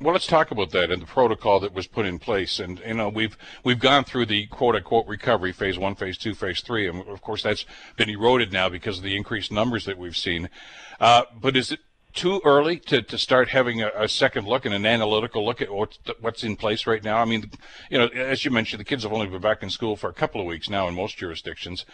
Well, 0.00 0.12
let's 0.12 0.26
talk 0.26 0.50
about 0.50 0.70
that 0.70 0.90
and 0.90 1.00
the 1.00 1.06
protocol 1.06 1.60
that 1.60 1.72
was 1.72 1.86
put 1.86 2.04
in 2.04 2.18
place. 2.18 2.58
And 2.58 2.80
you 2.84 2.94
know, 2.94 3.08
we've 3.08 3.36
we've 3.62 3.78
gone 3.78 4.04
through 4.04 4.26
the 4.26 4.46
quote 4.46 4.74
unquote 4.74 5.06
recovery 5.06 5.52
phase 5.52 5.78
one, 5.78 5.94
phase 5.94 6.18
two, 6.18 6.34
phase 6.34 6.60
three, 6.60 6.88
and 6.88 7.06
of 7.06 7.22
course 7.22 7.44
that's 7.44 7.64
been 7.96 8.10
eroded 8.10 8.52
now 8.52 8.68
because 8.68 8.98
of 8.98 9.04
the 9.04 9.16
increased 9.16 9.52
numbers 9.52 9.84
that 9.84 9.96
we've 9.96 10.16
seen. 10.16 10.50
Uh, 10.98 11.22
but 11.40 11.56
is 11.56 11.70
it 11.70 11.80
too 12.14 12.40
early 12.44 12.78
to, 12.78 13.02
to 13.02 13.18
start 13.18 13.48
having 13.48 13.82
a, 13.82 13.90
a, 13.96 14.08
second 14.08 14.46
look 14.46 14.64
and 14.64 14.72
an 14.72 14.86
analytical 14.86 15.44
look 15.44 15.60
at 15.60 15.70
what's, 15.70 15.98
what's 16.20 16.44
in 16.44 16.54
place 16.54 16.86
right 16.86 17.02
now? 17.02 17.18
I 17.18 17.24
mean, 17.24 17.50
you 17.90 17.98
know, 17.98 18.06
as 18.06 18.44
you 18.44 18.52
mentioned, 18.52 18.78
the 18.78 18.84
kids 18.84 19.02
have 19.02 19.12
only 19.12 19.26
been 19.26 19.40
back 19.40 19.62
in 19.64 19.68
school 19.68 19.96
for 19.96 20.08
a 20.08 20.12
couple 20.12 20.40
of 20.40 20.46
weeks 20.46 20.70
now 20.70 20.86
in 20.86 20.94
most 20.94 21.16
jurisdictions. 21.16 21.84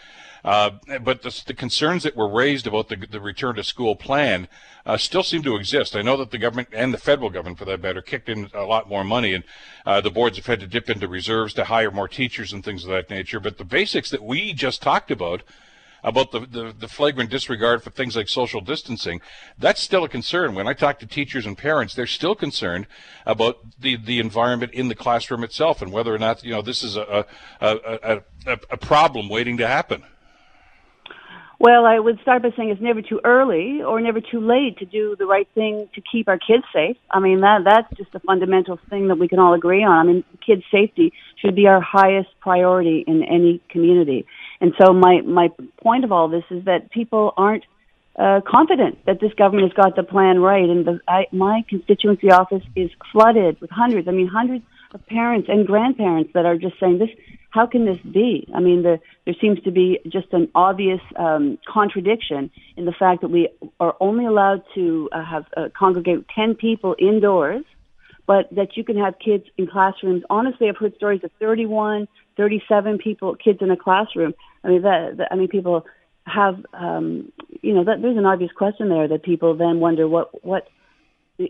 Uh, 0.45 0.71
but 1.01 1.23
the, 1.23 1.43
the, 1.47 1.53
concerns 1.55 2.03
that 2.03 2.15
were 2.15 2.27
raised 2.27 2.67
about 2.67 2.89
the, 2.89 2.95
the 2.95 3.19
return 3.19 3.55
to 3.55 3.63
school 3.63 3.95
plan 3.95 4.47
uh, 4.85 4.95
still 4.95 5.23
seem 5.23 5.41
to 5.43 5.55
exist. 5.55 5.95
I 5.95 6.03
know 6.03 6.17
that 6.17 6.29
the 6.29 6.37
government 6.37 6.69
and 6.71 6.93
the 6.93 6.99
federal 6.99 7.31
government, 7.31 7.57
for 7.57 7.65
that 7.65 7.81
matter, 7.81 8.01
kicked 8.01 8.29
in 8.29 8.49
a 8.53 8.63
lot 8.63 8.87
more 8.87 9.03
money, 9.03 9.33
and 9.33 9.43
uh, 9.85 10.01
the 10.01 10.11
boards 10.11 10.37
have 10.37 10.45
had 10.45 10.59
to 10.59 10.67
dip 10.67 10.89
into 10.89 11.07
reserves 11.07 11.53
to 11.55 11.65
hire 11.65 11.91
more 11.91 12.07
teachers 12.07 12.53
and 12.53 12.63
things 12.63 12.83
of 12.83 12.91
that 12.91 13.09
nature. 13.09 13.39
But 13.39 13.57
the 13.57 13.65
basics 13.65 14.11
that 14.11 14.23
we 14.23 14.53
just 14.53 14.81
talked 14.81 15.11
about 15.11 15.41
about 16.03 16.31
the, 16.31 16.39
the, 16.41 16.75
the, 16.77 16.87
flagrant 16.87 17.29
disregard 17.29 17.83
for 17.83 17.89
things 17.91 18.15
like 18.15 18.27
social 18.27 18.61
distancing, 18.61 19.21
that's 19.57 19.81
still 19.81 20.03
a 20.03 20.09
concern. 20.09 20.55
When 20.55 20.67
I 20.67 20.73
talk 20.73 20.99
to 20.99 21.05
teachers 21.05 21.45
and 21.45 21.57
parents, 21.57 21.93
they're 21.93 22.07
still 22.07 22.35
concerned 22.35 22.87
about 23.25 23.57
the, 23.79 23.97
the 23.97 24.19
environment 24.19 24.73
in 24.73 24.87
the 24.87 24.95
classroom 24.95 25.43
itself 25.43 25.81
and 25.81 25.91
whether 25.91 26.13
or 26.13 26.19
not, 26.19 26.43
you 26.43 26.51
know, 26.51 26.61
this 26.61 26.83
is 26.83 26.97
a, 26.97 27.25
a, 27.59 27.67
a, 27.75 28.21
a, 28.45 28.59
a 28.71 28.77
problem 28.77 29.29
waiting 29.29 29.57
to 29.57 29.67
happen. 29.67 30.03
Well, 31.61 31.85
I 31.85 31.99
would 31.99 32.19
start 32.21 32.41
by 32.41 32.49
saying 32.57 32.71
it's 32.71 32.81
never 32.81 33.03
too 33.03 33.21
early 33.23 33.83
or 33.83 34.01
never 34.01 34.19
too 34.19 34.39
late 34.39 34.79
to 34.79 34.85
do 34.85 35.15
the 35.15 35.27
right 35.27 35.47
thing 35.53 35.87
to 35.93 36.01
keep 36.01 36.27
our 36.27 36.39
kids 36.39 36.63
safe. 36.73 36.97
I 37.11 37.19
mean, 37.19 37.41
that 37.41 37.59
that's 37.63 37.87
just 37.97 38.15
a 38.15 38.19
fundamental 38.19 38.79
thing 38.89 39.09
that 39.09 39.19
we 39.19 39.27
can 39.27 39.37
all 39.37 39.53
agree 39.53 39.83
on. 39.83 40.09
I 40.09 40.11
mean, 40.11 40.23
kids' 40.43 40.63
safety 40.71 41.13
should 41.37 41.55
be 41.55 41.67
our 41.67 41.79
highest 41.79 42.29
priority 42.39 43.03
in 43.05 43.21
any 43.21 43.61
community. 43.69 44.25
And 44.59 44.73
so 44.81 44.91
my, 44.91 45.21
my 45.21 45.49
point 45.83 46.03
of 46.03 46.11
all 46.11 46.29
this 46.29 46.45
is 46.49 46.65
that 46.65 46.89
people 46.89 47.31
aren't 47.37 47.65
uh, 48.17 48.41
confident 48.41 49.05
that 49.05 49.19
this 49.19 49.33
government 49.35 49.71
has 49.71 49.75
got 49.75 49.95
the 49.95 50.01
plan 50.01 50.39
right. 50.39 50.67
And 50.67 50.83
the, 50.83 50.99
I, 51.07 51.27
my 51.31 51.63
constituency 51.69 52.31
office 52.31 52.63
is 52.75 52.89
flooded 53.11 53.61
with 53.61 53.69
hundreds, 53.69 54.07
I 54.07 54.11
mean, 54.13 54.25
hundreds 54.25 54.65
of 54.95 55.05
parents 55.05 55.47
and 55.47 55.67
grandparents 55.67 56.31
that 56.33 56.47
are 56.47 56.57
just 56.57 56.79
saying 56.79 56.97
this, 56.97 57.09
how 57.51 57.67
can 57.67 57.85
this 57.85 57.99
be? 58.11 58.47
I 58.55 58.61
mean, 58.61 58.81
the, 58.81 58.99
there 59.25 59.35
seems 59.39 59.61
to 59.63 59.71
be 59.71 59.99
just 60.07 60.27
an 60.31 60.49
obvious 60.55 61.01
um, 61.17 61.59
contradiction 61.67 62.49
in 62.77 62.85
the 62.85 62.93
fact 62.97 63.21
that 63.21 63.27
we 63.27 63.49
are 63.79 63.95
only 63.99 64.25
allowed 64.25 64.63
to 64.75 65.09
uh, 65.11 65.23
have 65.23 65.45
uh, 65.55 65.67
congregate 65.77 66.25
10 66.33 66.55
people 66.55 66.95
indoors, 66.97 67.65
but 68.25 68.47
that 68.55 68.77
you 68.77 68.85
can 68.85 68.97
have 68.97 69.15
kids 69.23 69.43
in 69.57 69.67
classrooms. 69.67 70.23
Honestly, 70.29 70.69
I've 70.69 70.77
heard 70.77 70.95
stories 70.95 71.21
of 71.25 71.31
31, 71.39 72.07
37 72.37 72.97
people, 72.97 73.35
kids 73.35 73.59
in 73.61 73.69
a 73.69 73.77
classroom. 73.77 74.33
I 74.63 74.69
mean, 74.69 74.81
that, 74.83 75.17
that 75.17 75.27
I 75.31 75.35
mean, 75.35 75.49
people 75.49 75.85
have, 76.25 76.65
um, 76.73 77.33
you 77.61 77.73
know, 77.73 77.83
that, 77.83 78.01
there's 78.01 78.17
an 78.17 78.25
obvious 78.25 78.51
question 78.53 78.87
there 78.87 79.09
that 79.09 79.23
people 79.23 79.55
then 79.57 79.81
wonder 79.81 80.07
what, 80.07 80.43
what, 80.45 80.69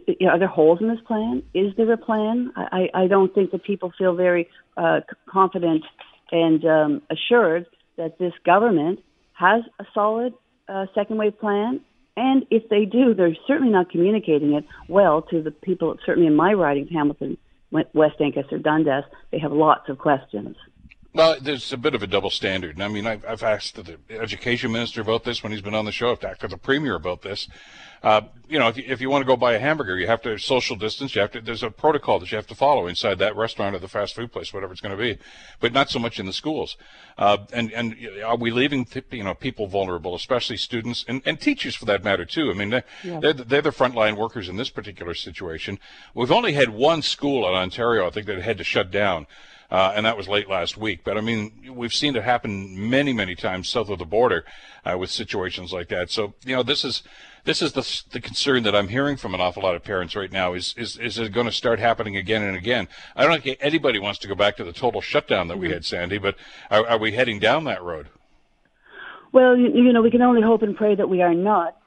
you 0.07 0.27
know, 0.27 0.29
are 0.29 0.39
there 0.39 0.47
holes 0.47 0.79
in 0.81 0.87
this 0.87 0.99
plan? 1.05 1.43
Is 1.53 1.73
there 1.77 1.91
a 1.91 1.97
plan? 1.97 2.51
I, 2.55 2.89
I 2.93 3.07
don't 3.07 3.33
think 3.33 3.51
that 3.51 3.63
people 3.63 3.91
feel 3.97 4.15
very 4.15 4.47
uh, 4.77 5.01
confident 5.29 5.83
and 6.31 6.63
um, 6.65 7.01
assured 7.09 7.65
that 7.97 8.17
this 8.19 8.33
government 8.45 8.99
has 9.33 9.63
a 9.79 9.85
solid 9.93 10.33
uh, 10.67 10.85
second 10.95 11.17
wave 11.17 11.39
plan. 11.39 11.81
And 12.15 12.45
if 12.51 12.69
they 12.69 12.85
do, 12.85 13.13
they're 13.13 13.35
certainly 13.47 13.71
not 13.71 13.89
communicating 13.89 14.53
it 14.53 14.65
well 14.87 15.21
to 15.23 15.41
the 15.41 15.51
people, 15.51 15.95
certainly 16.05 16.27
in 16.27 16.35
my 16.35 16.53
riding, 16.53 16.87
Hamilton, 16.87 17.37
West 17.71 18.15
Ancaster, 18.19 18.57
Dundas. 18.57 19.05
They 19.31 19.39
have 19.39 19.51
lots 19.51 19.89
of 19.89 19.97
questions. 19.97 20.55
Well, 21.13 21.35
there's 21.41 21.73
a 21.73 21.77
bit 21.77 21.93
of 21.93 22.03
a 22.03 22.07
double 22.07 22.29
standard. 22.29 22.75
And 22.75 22.83
I 22.83 22.87
mean, 22.87 23.05
I've, 23.05 23.25
I've 23.25 23.43
asked 23.43 23.75
the 23.75 23.97
education 24.09 24.71
minister 24.71 25.01
about 25.01 25.25
this 25.25 25.43
when 25.43 25.51
he's 25.51 25.61
been 25.61 25.75
on 25.75 25.85
the 25.85 25.91
show. 25.91 26.11
I've 26.11 26.21
talked 26.21 26.41
to 26.41 26.47
the 26.47 26.57
premier 26.57 26.95
about 26.95 27.21
this. 27.21 27.49
Uh, 28.01 28.21
you 28.47 28.57
know, 28.57 28.67
if 28.67 28.77
you, 28.77 28.83
if 28.87 28.99
you 28.99 29.09
want 29.11 29.21
to 29.21 29.27
go 29.27 29.35
buy 29.35 29.53
a 29.53 29.59
hamburger, 29.59 29.95
you 29.97 30.07
have 30.07 30.21
to 30.23 30.37
social 30.39 30.75
distance. 30.75 31.13
You 31.13 31.21
have 31.21 31.31
to. 31.33 31.41
There's 31.41 31.61
a 31.61 31.69
protocol 31.69 32.19
that 32.19 32.31
you 32.31 32.35
have 32.35 32.47
to 32.47 32.55
follow 32.55 32.87
inside 32.87 33.19
that 33.19 33.35
restaurant 33.35 33.75
or 33.75 33.79
the 33.79 33.87
fast 33.87 34.15
food 34.15 34.31
place, 34.31 34.51
whatever 34.51 34.71
it's 34.71 34.81
going 34.81 34.97
to 34.97 35.01
be. 35.01 35.19
But 35.59 35.71
not 35.71 35.91
so 35.91 35.99
much 35.99 36.19
in 36.19 36.25
the 36.25 36.33
schools. 36.33 36.77
Uh, 37.17 37.37
and 37.53 37.71
and 37.73 37.95
are 38.25 38.37
we 38.37 38.49
leaving 38.49 38.87
you 39.11 39.23
know 39.23 39.35
people 39.35 39.67
vulnerable, 39.67 40.15
especially 40.15 40.57
students 40.57 41.05
and, 41.07 41.21
and 41.25 41.39
teachers 41.39 41.75
for 41.75 41.85
that 41.85 42.03
matter 42.03 42.25
too? 42.25 42.49
I 42.49 42.55
mean, 42.55 42.71
they're, 42.71 42.83
yeah. 43.03 43.19
they're 43.19 43.33
they're 43.33 43.61
the 43.61 43.69
frontline 43.69 44.17
workers 44.17 44.49
in 44.49 44.57
this 44.57 44.71
particular 44.71 45.13
situation. 45.13 45.77
We've 46.15 46.31
only 46.31 46.53
had 46.53 46.69
one 46.69 47.03
school 47.03 47.47
in 47.47 47.53
Ontario, 47.53 48.07
I 48.07 48.09
think, 48.09 48.25
that 48.25 48.41
had 48.41 48.57
to 48.57 48.63
shut 48.63 48.89
down. 48.89 49.27
Uh, 49.71 49.93
and 49.95 50.05
that 50.05 50.17
was 50.17 50.27
late 50.27 50.49
last 50.49 50.75
week. 50.75 50.99
But 51.03 51.17
I 51.17 51.21
mean, 51.21 51.73
we've 51.73 51.93
seen 51.93 52.15
it 52.17 52.23
happen 52.23 52.89
many, 52.89 53.13
many 53.13 53.35
times 53.35 53.69
south 53.69 53.89
of 53.89 53.99
the 53.99 54.05
border 54.05 54.43
uh, 54.85 54.97
with 54.97 55.09
situations 55.09 55.71
like 55.71 55.87
that. 55.89 56.11
So 56.11 56.33
you 56.45 56.55
know, 56.55 56.61
this 56.61 56.83
is 56.83 57.03
this 57.45 57.61
is 57.61 57.71
the 57.71 58.03
the 58.11 58.19
concern 58.19 58.63
that 58.63 58.75
I'm 58.75 58.89
hearing 58.89 59.15
from 59.15 59.33
an 59.33 59.39
awful 59.39 59.63
lot 59.63 59.75
of 59.75 59.83
parents 59.83 60.13
right 60.15 60.31
now. 60.31 60.53
Is 60.53 60.75
is 60.77 60.97
is 60.97 61.17
it 61.17 61.31
going 61.31 61.45
to 61.45 61.53
start 61.53 61.79
happening 61.79 62.17
again 62.17 62.43
and 62.43 62.57
again? 62.57 62.89
I 63.15 63.25
don't 63.25 63.41
think 63.41 63.57
anybody 63.61 63.97
wants 63.97 64.19
to 64.19 64.27
go 64.27 64.35
back 64.35 64.57
to 64.57 64.65
the 64.65 64.73
total 64.73 64.99
shutdown 64.99 65.47
that 65.47 65.53
mm-hmm. 65.53 65.61
we 65.61 65.69
had, 65.71 65.85
Sandy. 65.85 66.17
But 66.17 66.35
are, 66.69 66.85
are 66.85 66.97
we 66.97 67.13
heading 67.13 67.39
down 67.39 67.63
that 67.63 67.81
road? 67.81 68.09
Well, 69.31 69.55
you, 69.55 69.71
you 69.73 69.93
know, 69.93 70.01
we 70.01 70.11
can 70.11 70.21
only 70.21 70.41
hope 70.41 70.61
and 70.61 70.75
pray 70.75 70.95
that 70.95 71.09
we 71.09 71.21
are 71.21 71.33
not. 71.33 71.77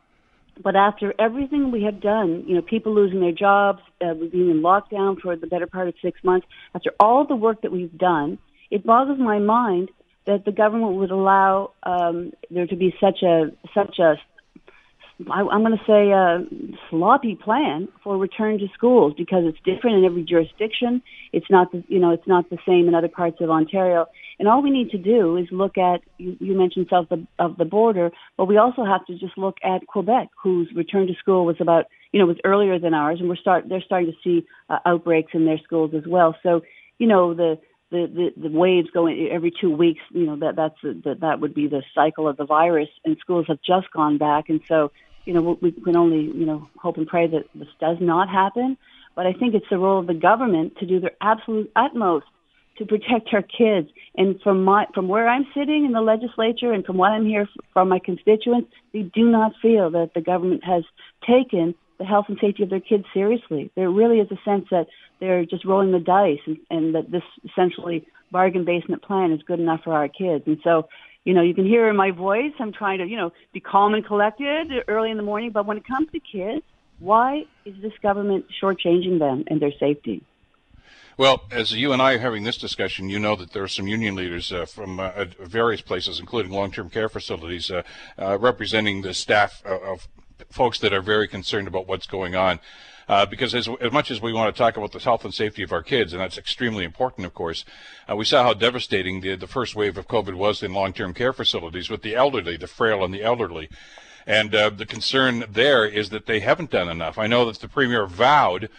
But 0.62 0.76
after 0.76 1.12
everything 1.18 1.70
we 1.70 1.82
have 1.82 2.00
done, 2.00 2.44
you 2.46 2.54
know, 2.54 2.62
people 2.62 2.94
losing 2.94 3.20
their 3.20 3.32
jobs, 3.32 3.80
uh, 4.00 4.14
being 4.14 4.50
in 4.50 4.62
lockdown 4.62 5.20
for 5.20 5.36
the 5.36 5.46
better 5.46 5.66
part 5.66 5.88
of 5.88 5.94
six 6.00 6.22
months, 6.22 6.46
after 6.74 6.92
all 7.00 7.26
the 7.26 7.36
work 7.36 7.62
that 7.62 7.72
we've 7.72 7.96
done, 7.96 8.38
it 8.70 8.86
boggles 8.86 9.18
my 9.18 9.38
mind 9.38 9.90
that 10.26 10.44
the 10.44 10.52
government 10.52 10.94
would 10.96 11.10
allow 11.10 11.72
um, 11.82 12.32
there 12.50 12.66
to 12.66 12.76
be 12.76 12.94
such 13.00 13.22
a 13.22 13.50
such 13.74 13.98
a 13.98 14.14
I, 15.30 15.40
I'm 15.40 15.62
going 15.62 15.78
to 15.78 15.84
say 15.86 16.10
a 16.10 16.44
sloppy 16.90 17.36
plan 17.36 17.88
for 18.02 18.18
return 18.18 18.58
to 18.58 18.66
schools 18.74 19.14
because 19.16 19.44
it's 19.46 19.58
different 19.64 19.98
in 19.98 20.04
every 20.04 20.24
jurisdiction. 20.24 21.02
It's 21.32 21.46
not 21.48 21.70
the, 21.70 21.84
you 21.88 22.00
know 22.00 22.10
it's 22.10 22.26
not 22.26 22.50
the 22.50 22.58
same 22.66 22.88
in 22.88 22.94
other 22.94 23.08
parts 23.08 23.36
of 23.40 23.48
Ontario. 23.48 24.06
And 24.38 24.48
all 24.48 24.62
we 24.62 24.70
need 24.70 24.90
to 24.90 24.98
do 24.98 25.36
is 25.36 25.46
look 25.52 25.78
at 25.78 26.00
you, 26.18 26.36
you 26.40 26.56
mentioned 26.56 26.88
south 26.90 27.06
of, 27.10 27.20
of 27.38 27.56
the 27.56 27.64
border, 27.64 28.10
but 28.36 28.46
we 28.46 28.56
also 28.56 28.84
have 28.84 29.06
to 29.06 29.16
just 29.16 29.38
look 29.38 29.56
at 29.62 29.86
Quebec, 29.86 30.28
whose 30.42 30.68
return 30.74 31.06
to 31.06 31.14
school 31.14 31.46
was 31.46 31.56
about 31.60 31.86
you 32.12 32.18
know 32.18 32.26
was 32.26 32.38
earlier 32.44 32.78
than 32.78 32.92
ours, 32.92 33.18
and 33.20 33.28
we're 33.28 33.36
start 33.36 33.68
they're 33.68 33.82
starting 33.82 34.10
to 34.10 34.18
see 34.24 34.46
uh, 34.68 34.78
outbreaks 34.84 35.32
in 35.34 35.44
their 35.44 35.58
schools 35.62 35.92
as 35.96 36.06
well. 36.08 36.36
So 36.42 36.62
you 36.98 37.06
know 37.06 37.34
the 37.34 37.58
the, 37.90 38.32
the, 38.36 38.48
the 38.48 38.56
waves 38.56 38.88
going 38.92 39.28
every 39.30 39.52
two 39.60 39.70
weeks. 39.70 40.00
You 40.10 40.26
know 40.26 40.36
that 40.36 40.56
that's 40.56 40.78
that 41.04 41.20
that 41.20 41.40
would 41.40 41.54
be 41.54 41.68
the 41.68 41.82
cycle 41.94 42.28
of 42.28 42.36
the 42.36 42.44
virus, 42.44 42.88
and 43.04 43.16
schools 43.18 43.46
have 43.48 43.60
just 43.62 43.90
gone 43.92 44.18
back, 44.18 44.48
and 44.48 44.60
so 44.68 44.90
you 45.24 45.34
know 45.34 45.58
we 45.60 45.72
can 45.72 45.96
only 45.96 46.22
you 46.22 46.46
know 46.46 46.68
hope 46.76 46.96
and 46.96 47.06
pray 47.06 47.26
that 47.26 47.44
this 47.54 47.68
does 47.80 47.98
not 48.00 48.28
happen. 48.28 48.76
But 49.14 49.26
I 49.26 49.32
think 49.32 49.54
it's 49.54 49.68
the 49.70 49.78
role 49.78 50.00
of 50.00 50.06
the 50.06 50.14
government 50.14 50.76
to 50.78 50.86
do 50.86 50.98
their 50.98 51.12
absolute 51.20 51.70
utmost 51.76 52.26
to 52.78 52.84
protect 52.84 53.32
our 53.32 53.42
kids. 53.42 53.88
And 54.16 54.40
from 54.42 54.64
my 54.64 54.86
from 54.94 55.08
where 55.08 55.28
I'm 55.28 55.46
sitting 55.54 55.84
in 55.84 55.92
the 55.92 56.00
legislature, 56.00 56.72
and 56.72 56.84
from 56.84 56.96
what 56.96 57.12
I'm 57.12 57.26
hearing 57.26 57.48
from 57.72 57.88
my 57.88 57.98
constituents, 57.98 58.72
they 58.92 59.02
do 59.02 59.30
not 59.30 59.52
feel 59.62 59.90
that 59.90 60.14
the 60.14 60.20
government 60.20 60.64
has 60.64 60.84
taken 61.26 61.74
the 61.98 62.04
health 62.04 62.26
and 62.28 62.38
safety 62.40 62.62
of 62.62 62.70
their 62.70 62.80
kids 62.80 63.04
seriously. 63.12 63.70
There 63.76 63.90
really 63.90 64.18
is 64.18 64.30
a 64.30 64.38
sense 64.44 64.66
that 64.70 64.86
they're 65.20 65.44
just 65.44 65.64
rolling 65.64 65.92
the 65.92 66.00
dice 66.00 66.40
and, 66.46 66.58
and 66.70 66.94
that 66.94 67.10
this 67.10 67.22
essentially 67.44 68.06
bargain 68.30 68.64
basement 68.64 69.02
plan 69.02 69.32
is 69.32 69.40
good 69.42 69.60
enough 69.60 69.82
for 69.84 69.92
our 69.94 70.08
kids. 70.08 70.44
And 70.46 70.58
so, 70.64 70.88
you 71.24 71.34
know, 71.34 71.42
you 71.42 71.54
can 71.54 71.64
hear 71.64 71.88
in 71.88 71.96
my 71.96 72.10
voice, 72.10 72.52
I'm 72.58 72.72
trying 72.72 72.98
to, 72.98 73.06
you 73.06 73.16
know, 73.16 73.32
be 73.52 73.60
calm 73.60 73.94
and 73.94 74.04
collected 74.04 74.72
early 74.88 75.10
in 75.10 75.16
the 75.16 75.22
morning. 75.22 75.50
But 75.52 75.66
when 75.66 75.76
it 75.76 75.86
comes 75.86 76.08
to 76.12 76.20
kids, 76.20 76.64
why 76.98 77.44
is 77.64 77.74
this 77.80 77.92
government 78.02 78.46
shortchanging 78.62 79.18
them 79.18 79.44
and 79.46 79.60
their 79.60 79.72
safety? 79.78 80.22
Well, 81.16 81.44
as 81.52 81.72
you 81.72 81.92
and 81.92 82.02
I 82.02 82.14
are 82.14 82.18
having 82.18 82.42
this 82.42 82.56
discussion, 82.56 83.08
you 83.08 83.20
know 83.20 83.36
that 83.36 83.52
there 83.52 83.62
are 83.62 83.68
some 83.68 83.86
union 83.86 84.16
leaders 84.16 84.52
uh, 84.52 84.66
from 84.66 84.98
uh, 84.98 85.26
various 85.40 85.80
places, 85.80 86.18
including 86.18 86.50
long-term 86.50 86.90
care 86.90 87.08
facilities, 87.08 87.70
uh, 87.70 87.82
uh 88.18 88.36
representing 88.38 89.02
the 89.02 89.14
staff 89.14 89.62
of 89.64 90.08
folks 90.50 90.78
that 90.80 90.92
are 90.92 91.02
very 91.02 91.28
concerned 91.28 91.68
about 91.68 91.86
what's 91.86 92.06
going 92.06 92.34
on. 92.34 92.60
Uh, 93.06 93.26
because 93.26 93.54
as, 93.54 93.68
as 93.80 93.92
much 93.92 94.10
as 94.10 94.22
we 94.22 94.32
want 94.32 94.54
to 94.54 94.58
talk 94.58 94.76
about 94.78 94.92
the 94.92 94.98
health 94.98 95.24
and 95.24 95.34
safety 95.34 95.62
of 95.62 95.72
our 95.72 95.82
kids, 95.82 96.12
and 96.12 96.22
that's 96.22 96.38
extremely 96.38 96.84
important, 96.84 97.26
of 97.26 97.34
course, 97.34 97.64
uh, 98.10 98.16
we 98.16 98.24
saw 98.24 98.42
how 98.42 98.54
devastating 98.54 99.20
the, 99.20 99.36
the 99.36 99.46
first 99.46 99.76
wave 99.76 99.98
of 99.98 100.08
COVID 100.08 100.34
was 100.34 100.62
in 100.62 100.72
long-term 100.72 101.12
care 101.12 101.34
facilities 101.34 101.90
with 101.90 102.00
the 102.00 102.14
elderly, 102.14 102.56
the 102.56 102.66
frail 102.66 103.04
and 103.04 103.12
the 103.12 103.22
elderly. 103.22 103.68
And 104.26 104.54
uh, 104.54 104.70
the 104.70 104.86
concern 104.86 105.44
there 105.50 105.84
is 105.84 106.08
that 106.10 106.24
they 106.24 106.40
haven't 106.40 106.70
done 106.70 106.88
enough. 106.88 107.18
I 107.18 107.26
know 107.26 107.44
that 107.44 107.60
the 107.60 107.68
premier 107.68 108.06
vowed 108.06 108.70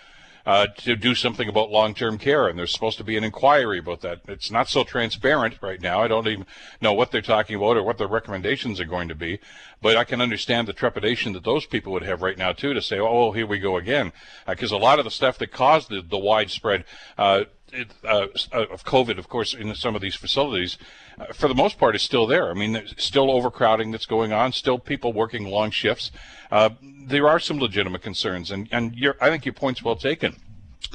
uh, 0.46 0.68
to 0.78 0.96
do 0.96 1.16
something 1.16 1.50
about 1.50 1.72
long-term 1.72 2.18
care, 2.18 2.48
and 2.48 2.58
there's 2.58 2.72
supposed 2.72 2.98
to 2.98 3.04
be 3.04 3.18
an 3.18 3.24
inquiry 3.24 3.80
about 3.80 4.02
that. 4.02 4.22
It's 4.28 4.52
not 4.52 4.70
so 4.70 4.84
transparent 4.84 5.58
right 5.62 5.82
now. 5.82 6.02
I 6.02 6.08
don't 6.08 6.28
even 6.28 6.46
know 6.82 6.94
what 6.94 7.12
they're 7.12 7.22
talking 7.22 7.56
about 7.56 7.78
or 7.78 7.84
what 7.84 7.98
the 7.98 8.08
recommendations 8.08 8.80
are 8.80 8.86
going 8.86 9.08
to 9.08 9.16
be, 9.16 9.40
but 9.82 9.98
I 9.98 10.04
can 10.04 10.22
understand 10.22 10.68
the 10.68 10.74
trepidation 10.74 11.34
that 11.34 11.44
those 11.44 11.66
people 11.66 11.94
would 11.94 12.04
have 12.04 12.22
right 12.22 12.38
now 12.38 12.52
too 12.52 12.74
to 12.74 12.82
say, 12.82 13.00
"Oh, 13.00 13.32
here 13.32 13.48
we 13.48 13.60
go 13.60 13.78
again," 13.78 14.12
because 14.48 14.72
uh, 14.72 14.78
a 14.78 14.78
lot 14.78 15.00
of 15.00 15.06
the 15.06 15.12
stuff 15.12 15.38
that 15.40 15.52
caused 15.52 15.90
the, 15.90 16.02
the 16.02 16.18
widespread 16.18 16.86
uh, 17.18 17.46
it, 17.72 17.90
uh, 18.04 18.28
of 18.52 18.84
COVID, 18.86 19.18
of 19.18 19.28
course, 19.30 19.54
in 19.54 19.74
some 19.76 19.96
of 19.96 20.02
these 20.02 20.16
facilities, 20.16 20.78
uh, 21.20 21.26
for 21.34 21.48
the 21.48 21.56
most 21.56 21.78
part, 21.78 21.96
is 21.96 22.02
still 22.02 22.28
there. 22.28 22.50
I 22.50 22.54
mean, 22.54 22.74
there's 22.74 22.94
still 22.98 23.32
overcrowding 23.32 23.92
that's 23.92 24.06
going 24.06 24.32
on, 24.32 24.52
still 24.52 24.80
people 24.80 25.14
working 25.14 25.46
long 25.46 25.72
shifts. 25.72 26.12
Uh, 26.52 26.70
there 26.82 27.28
are 27.28 27.40
some 27.40 27.60
legitimate 27.60 28.02
concerns, 28.02 28.52
and, 28.52 28.68
and 28.72 28.96
I 29.22 29.30
think 29.30 29.46
your 29.46 29.54
point's 29.54 29.84
well 29.84 29.96
taken. 29.96 30.38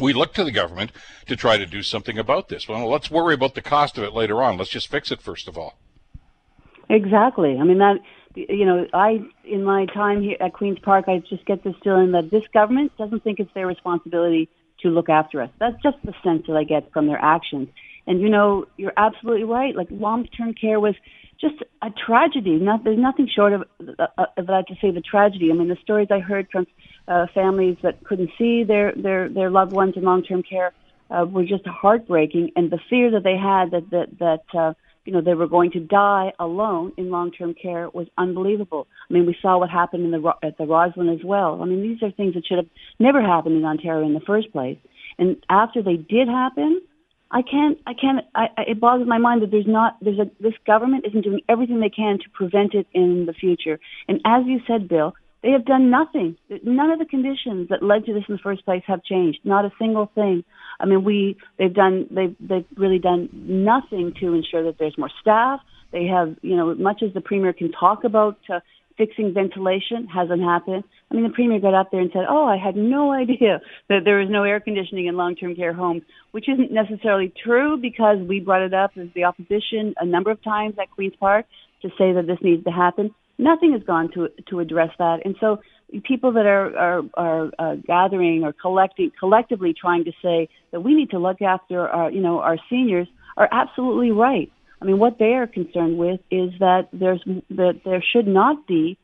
We 0.00 0.12
look 0.12 0.35
to 0.35 0.45
the 0.45 0.53
government 0.53 0.93
to 1.27 1.37
try 1.37 1.57
to 1.57 1.67
do 1.67 1.83
something 1.83 2.19
about 2.19 2.49
this. 2.49 2.69
Well, 2.69 2.89
let's 2.89 3.11
worry 3.11 3.35
about 3.35 3.55
the 3.55 3.62
cost 3.62 3.99
of 3.99 4.05
it 4.05 4.12
later 4.12 4.43
on. 4.43 4.57
Let's 4.57 4.71
just 4.71 4.89
fix 4.89 5.11
it 5.11 5.21
first 5.21 5.49
of 5.49 5.59
all. 5.59 5.77
Exactly. 6.89 7.57
I 7.59 7.65
mean 7.65 7.79
that 7.79 7.99
you 8.35 8.65
know, 8.65 8.87
I 8.93 9.21
in 9.45 9.65
my 9.65 9.87
time 9.87 10.23
here 10.23 10.37
at 10.41 10.53
Queens 10.53 10.79
Park, 10.81 11.07
I 11.09 11.19
just 11.19 11.45
get 11.45 11.65
this 11.65 11.75
feeling 11.83 12.12
that 12.12 12.31
this 12.31 12.45
government 12.55 12.97
doesn't 12.97 13.25
think 13.25 13.41
it's 13.41 13.53
their 13.55 13.67
responsibility 13.67 14.49
to 14.83 14.89
look 14.89 15.09
after 15.09 15.43
us. 15.43 15.51
That's 15.59 15.81
just 15.83 15.97
the 16.05 16.15
sense 16.25 16.47
that 16.47 16.57
I 16.57 16.65
get 16.65 16.93
from 16.93 17.07
their 17.07 17.19
actions. 17.19 17.69
And 18.07 18.21
you 18.21 18.29
know, 18.29 18.67
you're 18.77 18.93
absolutely 18.97 19.45
right. 19.45 19.75
Like 19.75 19.89
long-term 19.91 20.55
care 20.55 20.81
was 20.81 20.95
just 21.41 21.63
a 21.83 21.91
tragedy. 22.07 22.57
Not, 22.57 22.85
there's 22.85 22.99
nothing 22.99 23.29
short 23.35 23.53
of, 23.53 23.65
uh, 23.99 24.27
that 24.37 24.65
to 24.69 24.75
say 24.81 24.91
the 24.91 25.01
tragedy. 25.01 25.51
I 25.51 25.55
mean, 25.55 25.69
the 25.69 25.79
stories 25.83 26.09
I 26.11 26.19
heard 26.19 26.49
from 26.51 26.67
uh, 27.09 27.27
families 27.35 27.77
that 27.83 28.05
couldn't 28.05 28.31
see 28.39 28.65
their 28.65 28.93
their 28.95 29.29
their 29.29 29.51
loved 29.51 29.73
ones 29.73 29.95
in 29.97 30.03
long-term 30.03 30.43
care 30.43 30.73
uh, 31.11 31.25
were 31.25 31.45
just 31.45 31.67
heartbreaking, 31.67 32.53
and 32.57 32.71
the 32.71 32.81
fear 32.89 33.11
that 33.13 33.23
they 33.23 33.37
had 33.37 33.71
that 33.71 33.91
that 33.91 34.19
that 34.19 34.59
uh, 34.59 34.75
you 35.04 35.12
know 35.12 35.21
they 35.21 35.35
were 35.35 35.49
going 35.49 35.71
to 35.73 35.80
die 35.80 36.33
alone 36.38 36.92
in 36.97 37.11
long-term 37.11 37.54
care 37.54 37.88
was 37.90 38.07
unbelievable. 38.19 38.87
I 39.09 39.14
mean, 39.14 39.26
we 39.26 39.37
saw 39.40 39.59
what 39.59 39.71
happened 39.71 40.04
in 40.04 40.11
the 40.11 40.33
at 40.42 40.59
the 40.59 40.66
Roslyn 40.66 41.09
as 41.09 41.25
well. 41.25 41.62
I 41.62 41.64
mean, 41.64 41.83
these 41.83 42.02
are 42.02 42.11
things 42.11 42.35
that 42.35 42.47
should 42.47 42.59
have 42.59 42.69
never 42.99 43.23
happened 43.23 43.57
in 43.57 43.64
Ontario 43.64 44.07
in 44.07 44.14
the 44.14 44.21
first 44.21 44.52
place. 44.52 44.78
And 45.19 45.37
after 45.49 45.83
they 45.83 45.97
did 45.97 46.28
happen, 46.28 46.80
I 47.30 47.42
can't, 47.42 47.78
I 47.87 47.92
can't, 47.95 48.25
I, 48.35 48.47
it 48.66 48.80
boggles 48.80 49.09
my 49.09 49.19
mind 49.19 49.42
that 49.42 49.50
there's 49.50 49.66
not, 49.66 49.97
there's 50.00 50.19
a, 50.19 50.30
this 50.40 50.54
government 50.66 51.04
isn't 51.07 51.23
doing 51.23 51.40
everything 51.49 51.80
they 51.80 51.90
can 51.90 52.19
to 52.19 52.30
prevent 52.33 52.75
it 52.75 52.87
in 52.92 53.26
the 53.26 53.33
future. 53.33 53.78
And 54.09 54.21
as 54.25 54.45
you 54.47 54.61
said, 54.66 54.88
Bill, 54.88 55.14
they 55.42 55.50
have 55.50 55.64
done 55.64 55.90
nothing. 55.90 56.37
None 56.62 56.90
of 56.90 56.99
the 56.99 57.06
conditions 57.06 57.68
that 57.70 57.82
led 57.82 58.04
to 58.06 58.12
this 58.12 58.25
in 58.28 58.35
the 58.35 58.40
first 58.42 58.64
place 58.64 58.82
have 58.87 59.02
changed. 59.02 59.38
Not 59.44 59.64
a 59.64 59.73
single 59.78 60.11
thing. 60.14 60.44
I 60.78 60.87
mean, 60.87 61.04
we, 61.04 61.37
they've 61.59 61.73
done, 61.73 62.09
they've, 62.11 62.37
they've 62.40 62.66
really 62.76 62.99
done 62.99 63.28
nothing 63.32 64.14
to 64.20 64.35
ensure 64.35 64.64
that 64.64 64.78
there's 64.78 64.97
more 64.99 65.11
staff. 65.20 65.61
They 65.92 66.06
have, 66.06 66.37
you 66.42 66.56
know, 66.56 66.75
much 66.75 67.02
as 67.02 67.12
the 67.14 67.20
premier 67.20 67.52
can 67.52 67.73
talk 67.73 68.04
about 68.04 68.38
uh, 68.52 68.61
fixing 69.00 69.32
ventilation 69.32 70.06
hasn't 70.06 70.42
happened. 70.42 70.85
I 71.11 71.14
mean, 71.14 71.25
the 71.25 71.30
premier 71.30 71.59
got 71.59 71.75
up 71.75 71.90
there 71.90 72.00
and 72.00 72.11
said, 72.12 72.26
"Oh, 72.28 72.44
I 72.44 72.56
had 72.56 72.76
no 72.76 73.12
idea 73.12 73.61
that 73.88 74.00
there 74.04 74.18
was 74.18 74.28
no 74.30 74.44
air 74.44 74.61
conditioning 74.61 75.06
in 75.06 75.16
long-term 75.16 75.56
care 75.56 75.73
homes," 75.73 76.02
which 76.32 76.49
isn't 76.49 76.70
necessarily 76.70 77.32
true 77.42 77.78
because 77.78 78.18
we 78.18 78.40
brought 78.40 78.62
it 78.62 78.75
up 78.75 78.92
as 78.97 79.09
the 79.14 79.25
opposition 79.25 79.94
a 79.99 80.04
number 80.04 80.30
of 80.30 80.42
times 80.44 80.75
at 80.78 80.90
Queens 80.90 81.14
Park 81.18 81.47
to 81.82 81.88
say 81.99 82.12
that 82.12 82.26
this 82.26 82.38
needs 82.42 82.62
to 82.64 82.70
happen. 82.70 83.14
Nothing 83.40 83.73
has 83.73 83.82
gone 83.82 84.11
to 84.12 84.28
to 84.50 84.61
address 84.61 84.90
that, 84.99 85.25
and 85.25 85.35
so 85.40 85.61
people 86.04 86.32
that 86.32 86.47
are 86.47 86.76
are, 86.76 87.02
are 87.14 87.50
uh, 87.59 87.75
gathering 87.76 88.44
or 88.44 88.52
collecting 88.52 89.11
collectively 89.18 89.73
trying 89.73 90.04
to 90.04 90.12
say 90.23 90.49
that 90.73 90.80
we 90.80 90.94
need 90.94 91.11
to 91.11 91.18
look 91.18 91.40
after 91.40 91.88
our 91.88 92.11
you 92.11 92.20
know 92.20 92.40
our 92.40 92.59
seniors 92.68 93.09
are 93.37 93.49
absolutely 93.50 94.11
right. 94.11 94.52
I 94.82 94.85
mean, 94.85 94.99
what 94.99 95.18
they 95.18 95.35
are 95.35 95.47
concerned 95.47 95.99
with 95.99 96.20
is 96.30 96.50
that 96.61 96.88
there's 96.92 97.23
that 97.50 97.80
there 97.85 98.02
should 98.12 98.26
not 98.26 98.66
be 98.66 98.99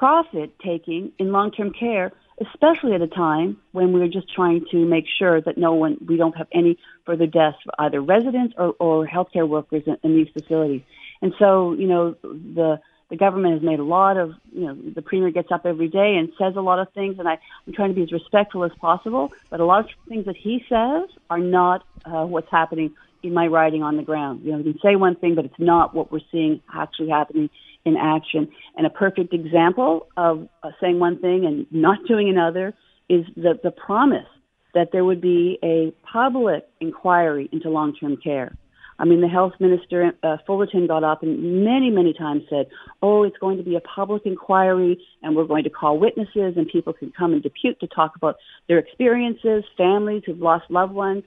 profit 0.00 0.58
taking 0.64 1.12
in 1.18 1.30
long-term 1.30 1.72
care, 1.78 2.10
especially 2.40 2.94
at 2.94 3.02
a 3.02 3.06
time 3.06 3.58
when 3.72 3.92
we're 3.92 4.08
just 4.08 4.32
trying 4.34 4.64
to 4.70 4.78
make 4.86 5.04
sure 5.18 5.42
that 5.42 5.58
no 5.58 5.74
one, 5.74 5.98
we 6.08 6.16
don't 6.16 6.34
have 6.38 6.48
any 6.54 6.78
further 7.04 7.26
deaths 7.26 7.58
for 7.62 7.72
either 7.78 8.00
residents 8.00 8.54
or, 8.56 8.74
or 8.80 9.06
healthcare 9.06 9.46
workers 9.46 9.82
in, 9.86 9.98
in 10.02 10.16
these 10.16 10.28
facilities. 10.32 10.80
And 11.20 11.34
so, 11.38 11.74
you 11.74 11.86
know, 11.86 12.16
the 12.22 12.80
the 13.10 13.16
government 13.16 13.54
has 13.54 13.62
made 13.62 13.80
a 13.80 13.84
lot 13.84 14.16
of, 14.16 14.32
you 14.52 14.66
know, 14.66 14.74
the 14.74 15.02
premier 15.02 15.30
gets 15.30 15.50
up 15.50 15.66
every 15.66 15.88
day 15.88 16.16
and 16.16 16.30
says 16.38 16.54
a 16.56 16.60
lot 16.60 16.78
of 16.78 16.92
things, 16.92 17.18
and 17.18 17.28
I, 17.28 17.38
I'm 17.66 17.72
trying 17.72 17.90
to 17.90 17.94
be 17.94 18.02
as 18.02 18.12
respectful 18.12 18.64
as 18.64 18.70
possible. 18.80 19.32
But 19.50 19.60
a 19.60 19.64
lot 19.64 19.80
of 19.80 19.90
things 20.08 20.26
that 20.26 20.36
he 20.36 20.64
says 20.68 21.08
are 21.28 21.38
not 21.38 21.84
uh, 22.04 22.24
what's 22.24 22.50
happening 22.50 22.94
in 23.22 23.34
my 23.34 23.46
riding 23.46 23.82
on 23.82 23.96
the 23.96 24.02
ground. 24.02 24.42
You 24.44 24.52
know, 24.52 24.58
you 24.58 24.72
can 24.72 24.80
say 24.80 24.96
one 24.96 25.16
thing, 25.16 25.34
but 25.34 25.44
it's 25.44 25.58
not 25.58 25.94
what 25.94 26.10
we're 26.10 26.20
seeing 26.30 26.60
actually 26.72 27.10
happening 27.10 27.50
in 27.84 27.96
action. 27.96 28.48
And 28.76 28.86
a 28.86 28.90
perfect 28.90 29.34
example 29.34 30.06
of 30.16 30.48
uh, 30.62 30.70
saying 30.80 30.98
one 30.98 31.18
thing 31.18 31.44
and 31.44 31.66
not 31.70 31.98
doing 32.06 32.28
another 32.28 32.74
is 33.08 33.26
the, 33.36 33.58
the 33.62 33.70
promise 33.70 34.28
that 34.74 34.90
there 34.92 35.04
would 35.04 35.20
be 35.20 35.58
a 35.64 35.92
public 36.06 36.68
inquiry 36.80 37.48
into 37.50 37.70
long-term 37.70 38.18
care. 38.18 38.54
I 39.00 39.06
mean, 39.06 39.22
the 39.22 39.28
health 39.28 39.54
minister, 39.58 40.12
uh, 40.22 40.36
Fullerton, 40.46 40.86
got 40.86 41.02
up 41.02 41.22
and 41.22 41.64
many, 41.64 41.88
many 41.88 42.12
times 42.12 42.42
said, 42.50 42.66
oh, 43.00 43.22
it's 43.22 43.38
going 43.38 43.56
to 43.56 43.62
be 43.62 43.74
a 43.74 43.80
public 43.80 44.26
inquiry 44.26 45.02
and 45.22 45.34
we're 45.34 45.46
going 45.46 45.64
to 45.64 45.70
call 45.70 45.98
witnesses 45.98 46.54
and 46.58 46.68
people 46.68 46.92
can 46.92 47.10
come 47.10 47.32
and 47.32 47.42
depute 47.42 47.80
to 47.80 47.86
talk 47.86 48.14
about 48.14 48.36
their 48.68 48.76
experiences, 48.76 49.64
families 49.78 50.22
who've 50.26 50.38
lost 50.38 50.70
loved 50.70 50.92
ones. 50.92 51.24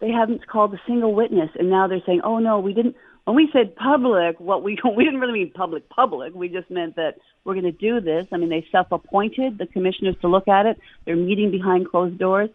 They 0.00 0.10
haven't 0.10 0.48
called 0.48 0.74
a 0.74 0.80
single 0.84 1.14
witness 1.14 1.50
and 1.56 1.70
now 1.70 1.86
they're 1.86 2.02
saying, 2.04 2.22
oh 2.24 2.40
no, 2.40 2.58
we 2.58 2.74
didn't, 2.74 2.96
when 3.22 3.36
we 3.36 3.48
said 3.52 3.76
public, 3.76 4.40
what 4.40 4.64
we, 4.64 4.76
we 4.96 5.04
didn't 5.04 5.20
really 5.20 5.34
mean 5.34 5.52
public, 5.54 5.88
public. 5.88 6.34
We 6.34 6.48
just 6.48 6.72
meant 6.72 6.96
that 6.96 7.18
we're 7.44 7.54
going 7.54 7.66
to 7.66 7.70
do 7.70 8.00
this. 8.00 8.26
I 8.32 8.36
mean, 8.36 8.48
they 8.48 8.66
self-appointed 8.72 9.58
the 9.58 9.66
commissioners 9.66 10.16
to 10.22 10.28
look 10.28 10.48
at 10.48 10.66
it. 10.66 10.80
They're 11.04 11.14
meeting 11.14 11.52
behind 11.52 11.88
closed 11.88 12.18
doors. 12.18 12.50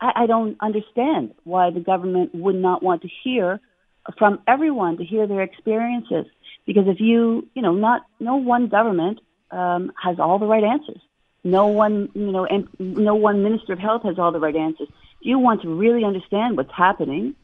I, 0.00 0.12
I 0.14 0.26
don't 0.26 0.56
understand 0.60 1.34
why 1.42 1.70
the 1.70 1.80
government 1.80 2.36
would 2.36 2.54
not 2.54 2.84
want 2.84 3.02
to 3.02 3.08
hear 3.24 3.60
from 4.18 4.40
everyone 4.46 4.96
to 4.98 5.04
hear 5.04 5.26
their 5.26 5.42
experiences. 5.42 6.26
Because 6.66 6.84
if 6.86 7.00
you, 7.00 7.48
you 7.54 7.62
know, 7.62 7.72
not 7.72 8.02
no 8.20 8.36
one 8.36 8.68
government 8.68 9.20
um, 9.50 9.92
has 10.02 10.18
all 10.18 10.38
the 10.38 10.46
right 10.46 10.64
answers. 10.64 11.00
No 11.44 11.66
one, 11.66 12.08
you 12.14 12.30
know, 12.30 12.46
and 12.46 12.68
no 12.78 13.16
one 13.16 13.42
minister 13.42 13.72
of 13.72 13.78
health 13.78 14.02
has 14.04 14.18
all 14.18 14.30
the 14.32 14.38
right 14.38 14.54
answers. 14.54 14.88
If 15.20 15.26
you 15.26 15.38
want 15.38 15.62
to 15.62 15.68
really 15.68 16.04
understand 16.04 16.56
what's 16.56 16.72
happening, 16.76 17.34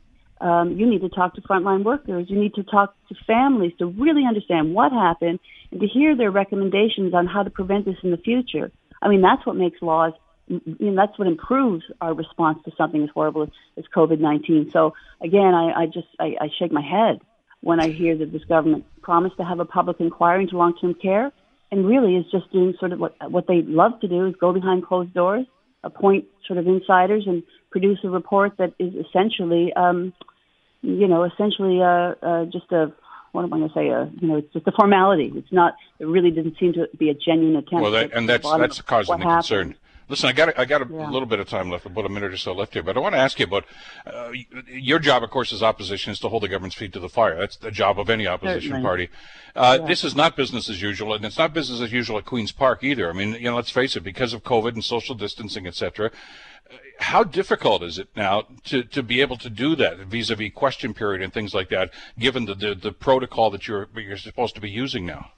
um, 0.41 0.77
you 0.77 0.87
need 0.89 1.01
to 1.01 1.09
talk 1.09 1.35
to 1.35 1.41
frontline 1.43 1.83
workers. 1.85 2.27
You 2.29 2.39
need 2.39 2.55
to 2.55 2.63
talk 2.63 2.95
to 3.09 3.15
families 3.27 3.73
to 3.81 3.87
really 3.87 4.23
understand 4.25 4.73
what 4.73 4.93
happened 4.93 5.41
and 5.73 5.81
to 5.81 5.87
hear 5.87 6.17
their 6.17 6.31
recommendations 6.31 7.13
on 7.13 7.27
how 7.27 7.43
to 7.43 7.51
prevent 7.51 7.87
this 7.87 7.97
in 8.05 8.13
the 8.13 8.17
future. 8.19 8.71
I 9.03 9.09
mean, 9.09 9.21
that's 9.21 9.45
what 9.45 9.57
makes 9.57 9.83
laws 9.83 10.13
you 10.49 10.63
know, 10.81 10.95
that's 10.97 11.19
what 11.19 11.29
improves 11.29 11.85
our 12.01 12.15
response 12.15 12.59
to 12.65 12.73
something 12.77 13.03
as 13.03 13.11
horrible 13.11 13.43
as, 13.43 13.49
as 13.77 13.85
COVID-19. 13.95 14.73
So 14.73 14.95
again, 15.21 15.55
I, 15.55 15.83
I 15.83 15.87
just, 15.87 16.09
I, 16.19 16.37
I 16.41 16.49
shake 16.59 16.73
my 16.73 16.83
head 16.83 17.21
when 17.61 17.81
I 17.81 17.89
hear 17.91 18.17
that 18.17 18.33
this 18.33 18.45
government 18.45 18.85
promised 19.03 19.37
to 19.39 19.45
have 19.45 19.61
a 19.61 19.65
public 19.65 20.01
inquiry 20.01 20.45
into 20.45 20.57
long-term 20.57 20.95
care 20.95 21.33
and 21.71 21.87
really 21.87 22.17
is 22.17 22.25
just 22.31 22.51
doing 22.53 22.75
sort 22.79 22.93
of 22.93 22.99
what, 22.99 23.15
what 23.31 23.47
they 23.47 23.63
love 23.63 24.01
to 24.01 24.09
do 24.09 24.27
is 24.27 24.35
go 24.37 24.53
behind 24.53 24.87
closed 24.87 25.13
doors, 25.13 25.47
appoint 25.85 26.25
sort 26.47 26.59
of 26.59 26.67
insiders 26.67 27.25
and 27.27 27.43
produce 27.71 27.99
a 28.05 28.09
report 28.09 28.57
that 28.59 28.73
is 28.79 28.95
essentially, 28.95 29.73
um, 29.75 30.13
you 30.83 31.07
know, 31.07 31.25
essentially 31.25 31.83
uh, 31.83 32.15
uh, 32.23 32.45
just 32.47 32.71
a 32.73 32.93
what 33.33 33.45
am 33.45 33.53
I 33.53 33.59
going 33.59 33.69
to 33.69 33.75
say? 33.75 33.91
Uh, 33.91 34.07
you 34.21 34.29
know, 34.29 34.37
it's 34.37 34.53
just 34.53 34.67
a 34.67 34.73
formality. 34.73 35.31
It's 35.35 35.53
not. 35.53 35.75
It 35.99 36.07
really 36.07 36.31
didn't 36.31 36.57
seem 36.59 36.73
to 36.73 36.89
be 36.99 37.11
a 37.11 37.15
genuine 37.15 37.57
attempt. 37.57 37.83
Well, 37.83 37.91
that, 37.93 38.13
and 38.13 38.29
that's 38.29 38.51
that's 38.51 38.81
causing 38.81 39.19
the 39.19 39.25
concern. 39.25 39.75
Listen, 40.09 40.29
I 40.29 40.33
got 40.33 40.59
I 40.59 40.65
got 40.65 40.83
a 40.83 40.87
Yeah. 40.91 41.11
little 41.11 41.27
bit 41.27 41.39
of 41.39 41.49
time 41.49 41.71
left, 41.71 41.85
about 41.85 42.07
a 42.07 42.09
minute 42.09 42.33
or 42.33 42.37
so 42.39 42.53
left 42.53 42.73
here, 42.73 42.83
but 42.83 42.97
I 42.97 43.01
want 43.01 43.15
to 43.15 43.19
ask 43.19 43.39
you 43.39 43.45
about 43.45 43.65
uh, 44.07 44.33
your 44.67 44.99
job. 44.99 45.23
Of 45.23 45.31
course, 45.31 45.53
as 45.53 45.63
opposition, 45.63 46.13
is 46.13 46.19
to 46.21 46.29
hold 46.31 46.43
the 46.45 46.49
government's 46.49 46.77
feet 46.77 46.93
to 46.95 47.01
the 47.01 47.09
fire. 47.11 47.37
That's 47.39 47.57
the 47.57 47.71
job 47.71 48.01
of 48.01 48.09
any 48.09 48.27
opposition 48.27 48.71
Certainly. 48.71 48.83
party. 48.87 49.09
Uh, 49.55 49.79
This 49.79 50.05
is 50.05 50.15
not 50.15 50.35
business 50.37 50.71
as 50.71 50.81
usual, 50.81 51.13
and 51.15 51.25
it's 51.25 51.37
not 51.39 51.53
business 51.53 51.81
as 51.81 51.93
usual 51.93 52.17
at 52.19 52.25
Queens 52.25 52.53
Park 52.53 52.83
either. 52.83 53.11
I 53.11 53.13
mean, 53.13 53.35
you 53.35 53.51
know, 53.51 53.57
let's 53.57 53.71
face 53.71 53.97
it, 53.97 54.01
because 54.01 54.33
of 54.33 54.43
COVID 54.45 54.73
and 54.75 54.85
social 54.85 55.15
distancing, 55.15 55.67
etc. 55.67 56.11
How 57.01 57.23
difficult 57.23 57.83
is 57.83 57.99
it 57.99 58.09
now 58.17 58.45
to, 58.65 58.83
to 58.83 59.03
be 59.03 59.21
able 59.21 59.37
to 59.39 59.51
do 59.51 59.77
that 59.77 59.99
vis-a-vis 59.99 60.53
question 60.55 60.95
period 60.95 61.23
and 61.23 61.33
things 61.33 61.55
like 61.55 61.69
that, 61.71 61.91
given 62.19 62.45
the, 62.47 62.55
the, 62.55 62.75
the 62.75 62.93
protocol 62.93 63.51
that 63.51 63.69
you're 63.69 63.89
you're 63.95 64.17
supposed 64.17 64.55
to 64.55 64.61
be 64.61 64.71
using 64.71 65.05
now? 65.07 65.31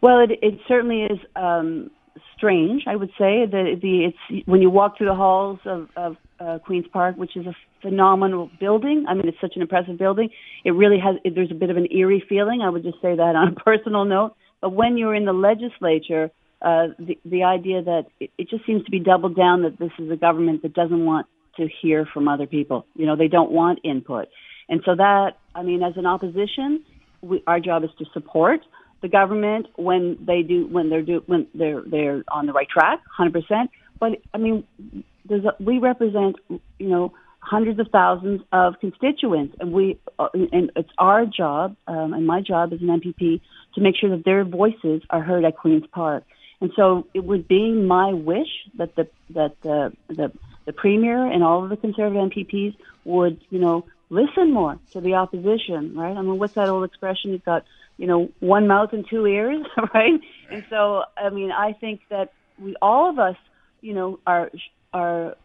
Well, 0.00 0.20
it, 0.20 0.30
it 0.42 0.58
certainly 0.68 1.02
is 1.04 1.18
um, 1.36 1.90
strange. 2.36 2.84
I 2.86 2.96
would 2.96 3.10
say 3.10 3.46
that 3.46 3.78
the 3.82 4.12
it's 4.12 4.46
when 4.46 4.62
you 4.62 4.70
walk 4.70 4.98
through 4.98 5.08
the 5.08 5.14
halls 5.14 5.58
of, 5.64 5.88
of 5.96 6.16
uh, 6.38 6.58
Queens 6.64 6.86
Park, 6.92 7.16
which 7.16 7.36
is 7.36 7.46
a 7.46 7.54
phenomenal 7.82 8.50
building. 8.60 9.06
I 9.08 9.14
mean, 9.14 9.28
it's 9.28 9.40
such 9.40 9.56
an 9.56 9.62
impressive 9.62 9.98
building. 9.98 10.30
It 10.64 10.72
really 10.72 10.98
has. 10.98 11.16
It, 11.24 11.34
there's 11.34 11.50
a 11.50 11.54
bit 11.54 11.70
of 11.70 11.76
an 11.76 11.88
eerie 11.90 12.24
feeling. 12.28 12.62
I 12.62 12.70
would 12.70 12.82
just 12.82 13.00
say 13.00 13.14
that 13.16 13.20
on 13.36 13.48
a 13.48 13.54
personal 13.64 14.04
note. 14.04 14.34
But 14.60 14.70
when 14.70 14.96
you're 14.96 15.14
in 15.14 15.24
the 15.24 15.32
legislature, 15.32 16.30
uh, 16.62 16.88
the 16.98 17.18
the 17.24 17.44
idea 17.44 17.82
that 17.82 18.04
it, 18.20 18.30
it 18.38 18.48
just 18.48 18.66
seems 18.66 18.84
to 18.84 18.90
be 18.90 19.00
doubled 19.00 19.36
down 19.36 19.62
that 19.62 19.78
this 19.78 19.92
is 19.98 20.10
a 20.10 20.16
government 20.16 20.62
that 20.62 20.74
doesn't 20.74 21.04
want 21.04 21.26
to 21.56 21.68
hear 21.80 22.06
from 22.12 22.28
other 22.28 22.46
people. 22.46 22.86
You 22.94 23.06
know, 23.06 23.16
they 23.16 23.28
don't 23.28 23.50
want 23.50 23.80
input, 23.84 24.28
and 24.68 24.82
so 24.84 24.94
that 24.96 25.32
I 25.54 25.62
mean, 25.62 25.82
as 25.82 25.96
an 25.96 26.06
opposition, 26.06 26.84
we, 27.22 27.42
our 27.46 27.60
job 27.60 27.84
is 27.84 27.90
to 27.98 28.04
support 28.12 28.60
the 29.02 29.08
government 29.08 29.66
when 29.76 30.18
they 30.24 30.42
do 30.42 30.66
when 30.66 30.90
they're 30.90 31.02
do 31.02 31.22
when 31.26 31.46
they're 31.54 31.82
they're 31.82 32.24
on 32.28 32.46
the 32.46 32.52
right 32.52 32.68
track, 32.68 33.00
hundred 33.06 33.34
percent. 33.34 33.70
But 33.98 34.20
I 34.34 34.38
mean, 34.38 34.64
there's 35.24 35.44
a, 35.44 35.54
we 35.60 35.78
represent 35.78 36.36
you 36.48 36.88
know 36.88 37.12
hundreds 37.40 37.78
of 37.78 37.88
thousands 37.92 38.42
of 38.52 38.74
constituents, 38.80 39.56
and 39.60 39.72
we 39.72 39.98
uh, 40.18 40.28
and 40.34 40.72
it's 40.76 40.90
our 40.98 41.26
job 41.26 41.76
um, 41.86 42.12
and 42.12 42.26
my 42.26 42.40
job 42.40 42.72
as 42.72 42.80
an 42.80 42.88
MPP 42.88 43.40
to 43.74 43.80
make 43.80 43.96
sure 43.96 44.10
that 44.10 44.24
their 44.24 44.44
voices 44.44 45.02
are 45.10 45.22
heard 45.22 45.44
at 45.44 45.56
Queens 45.56 45.84
Park. 45.92 46.24
And 46.60 46.72
so 46.74 47.06
it 47.12 47.22
would 47.22 47.46
be 47.46 47.72
my 47.72 48.12
wish 48.12 48.48
that 48.78 48.94
the 48.96 49.08
that 49.30 49.60
the 49.62 49.92
the, 50.08 50.32
the 50.64 50.72
premier 50.72 51.26
and 51.26 51.44
all 51.44 51.62
of 51.62 51.70
the 51.70 51.76
conservative 51.76 52.30
MPPs 52.30 52.74
would 53.04 53.40
you 53.50 53.60
know 53.60 53.84
listen 54.10 54.52
more 54.52 54.78
to 54.92 55.00
the 55.00 55.14
opposition, 55.14 55.96
right? 55.96 56.16
I 56.16 56.22
mean, 56.22 56.38
what's 56.38 56.54
that 56.54 56.68
old 56.68 56.84
expression? 56.84 57.32
You've 57.32 57.44
got 57.44 57.64
you 57.96 58.06
know, 58.06 58.30
one 58.40 58.66
mouth 58.66 58.90
and 58.92 59.06
two 59.08 59.26
ears, 59.26 59.64
right? 59.94 60.20
And 60.50 60.64
so, 60.70 61.02
I 61.16 61.30
mean, 61.30 61.50
I 61.50 61.72
think 61.72 62.00
that 62.10 62.32
we 62.58 62.76
all 62.80 63.10
of 63.10 63.18
us, 63.18 63.36
you 63.80 63.94
know, 63.94 64.18
are 64.26 64.50
are 64.92 65.36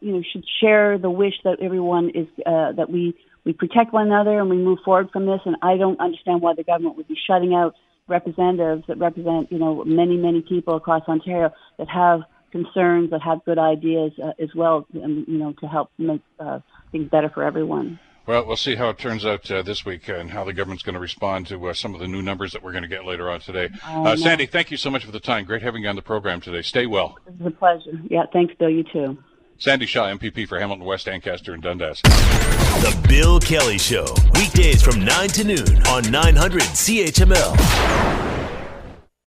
you 0.00 0.12
know 0.12 0.22
should 0.32 0.44
share 0.60 0.98
the 0.98 1.10
wish 1.10 1.34
that 1.44 1.58
everyone 1.60 2.10
is 2.10 2.26
uh, 2.46 2.72
that 2.72 2.90
we 2.90 3.14
we 3.44 3.52
protect 3.52 3.92
one 3.92 4.06
another 4.06 4.38
and 4.38 4.50
we 4.50 4.56
move 4.56 4.78
forward 4.84 5.10
from 5.12 5.26
this. 5.26 5.40
And 5.44 5.56
I 5.62 5.76
don't 5.76 6.00
understand 6.00 6.42
why 6.42 6.54
the 6.54 6.64
government 6.64 6.96
would 6.96 7.08
be 7.08 7.16
shutting 7.26 7.54
out 7.54 7.74
representatives 8.08 8.84
that 8.88 8.98
represent 8.98 9.50
you 9.52 9.58
know 9.58 9.84
many 9.84 10.16
many 10.16 10.42
people 10.42 10.76
across 10.76 11.02
Ontario 11.08 11.50
that 11.78 11.88
have 11.88 12.20
concerns 12.52 13.10
that 13.10 13.22
have 13.22 13.44
good 13.44 13.58
ideas 13.58 14.12
uh, 14.22 14.32
as 14.42 14.50
well, 14.54 14.86
and 14.94 15.26
you 15.28 15.38
know 15.38 15.52
to 15.60 15.66
help 15.66 15.90
make 15.98 16.22
uh, 16.38 16.60
things 16.92 17.08
better 17.08 17.30
for 17.30 17.44
everyone. 17.44 17.98
Well, 18.26 18.46
we'll 18.46 18.56
see 18.56 18.76
how 18.76 18.90
it 18.90 18.98
turns 18.98 19.24
out 19.24 19.50
uh, 19.50 19.62
this 19.62 19.84
week 19.84 20.08
and 20.08 20.30
how 20.30 20.44
the 20.44 20.52
government's 20.52 20.82
going 20.82 20.94
to 20.94 21.00
respond 21.00 21.46
to 21.48 21.68
uh, 21.68 21.74
some 21.74 21.94
of 21.94 22.00
the 22.00 22.06
new 22.06 22.22
numbers 22.22 22.52
that 22.52 22.62
we're 22.62 22.72
going 22.72 22.82
to 22.82 22.88
get 22.88 23.04
later 23.04 23.30
on 23.30 23.40
today. 23.40 23.70
Uh, 23.84 24.02
no. 24.02 24.16
Sandy, 24.16 24.46
thank 24.46 24.70
you 24.70 24.76
so 24.76 24.90
much 24.90 25.04
for 25.04 25.10
the 25.10 25.20
time. 25.20 25.44
Great 25.44 25.62
having 25.62 25.82
you 25.82 25.88
on 25.88 25.96
the 25.96 26.02
program 26.02 26.40
today. 26.40 26.62
Stay 26.62 26.86
well. 26.86 27.18
It's 27.26 27.46
a 27.46 27.50
pleasure. 27.50 28.00
Yeah, 28.08 28.24
thanks, 28.32 28.54
Bill. 28.58 28.70
You 28.70 28.84
too. 28.84 29.18
Sandy 29.58 29.84
Shaw, 29.84 30.06
MPP 30.06 30.48
for 30.48 30.58
Hamilton 30.58 30.86
West, 30.86 31.06
Ancaster, 31.06 31.52
and 31.52 31.62
Dundas. 31.62 32.00
The 32.02 33.06
Bill 33.08 33.38
Kelly 33.40 33.76
Show, 33.76 34.06
weekdays 34.34 34.82
from 34.82 35.04
9 35.04 35.28
to 35.28 35.44
noon 35.44 35.86
on 35.88 36.10
900 36.10 36.62
CHML. 36.62 38.39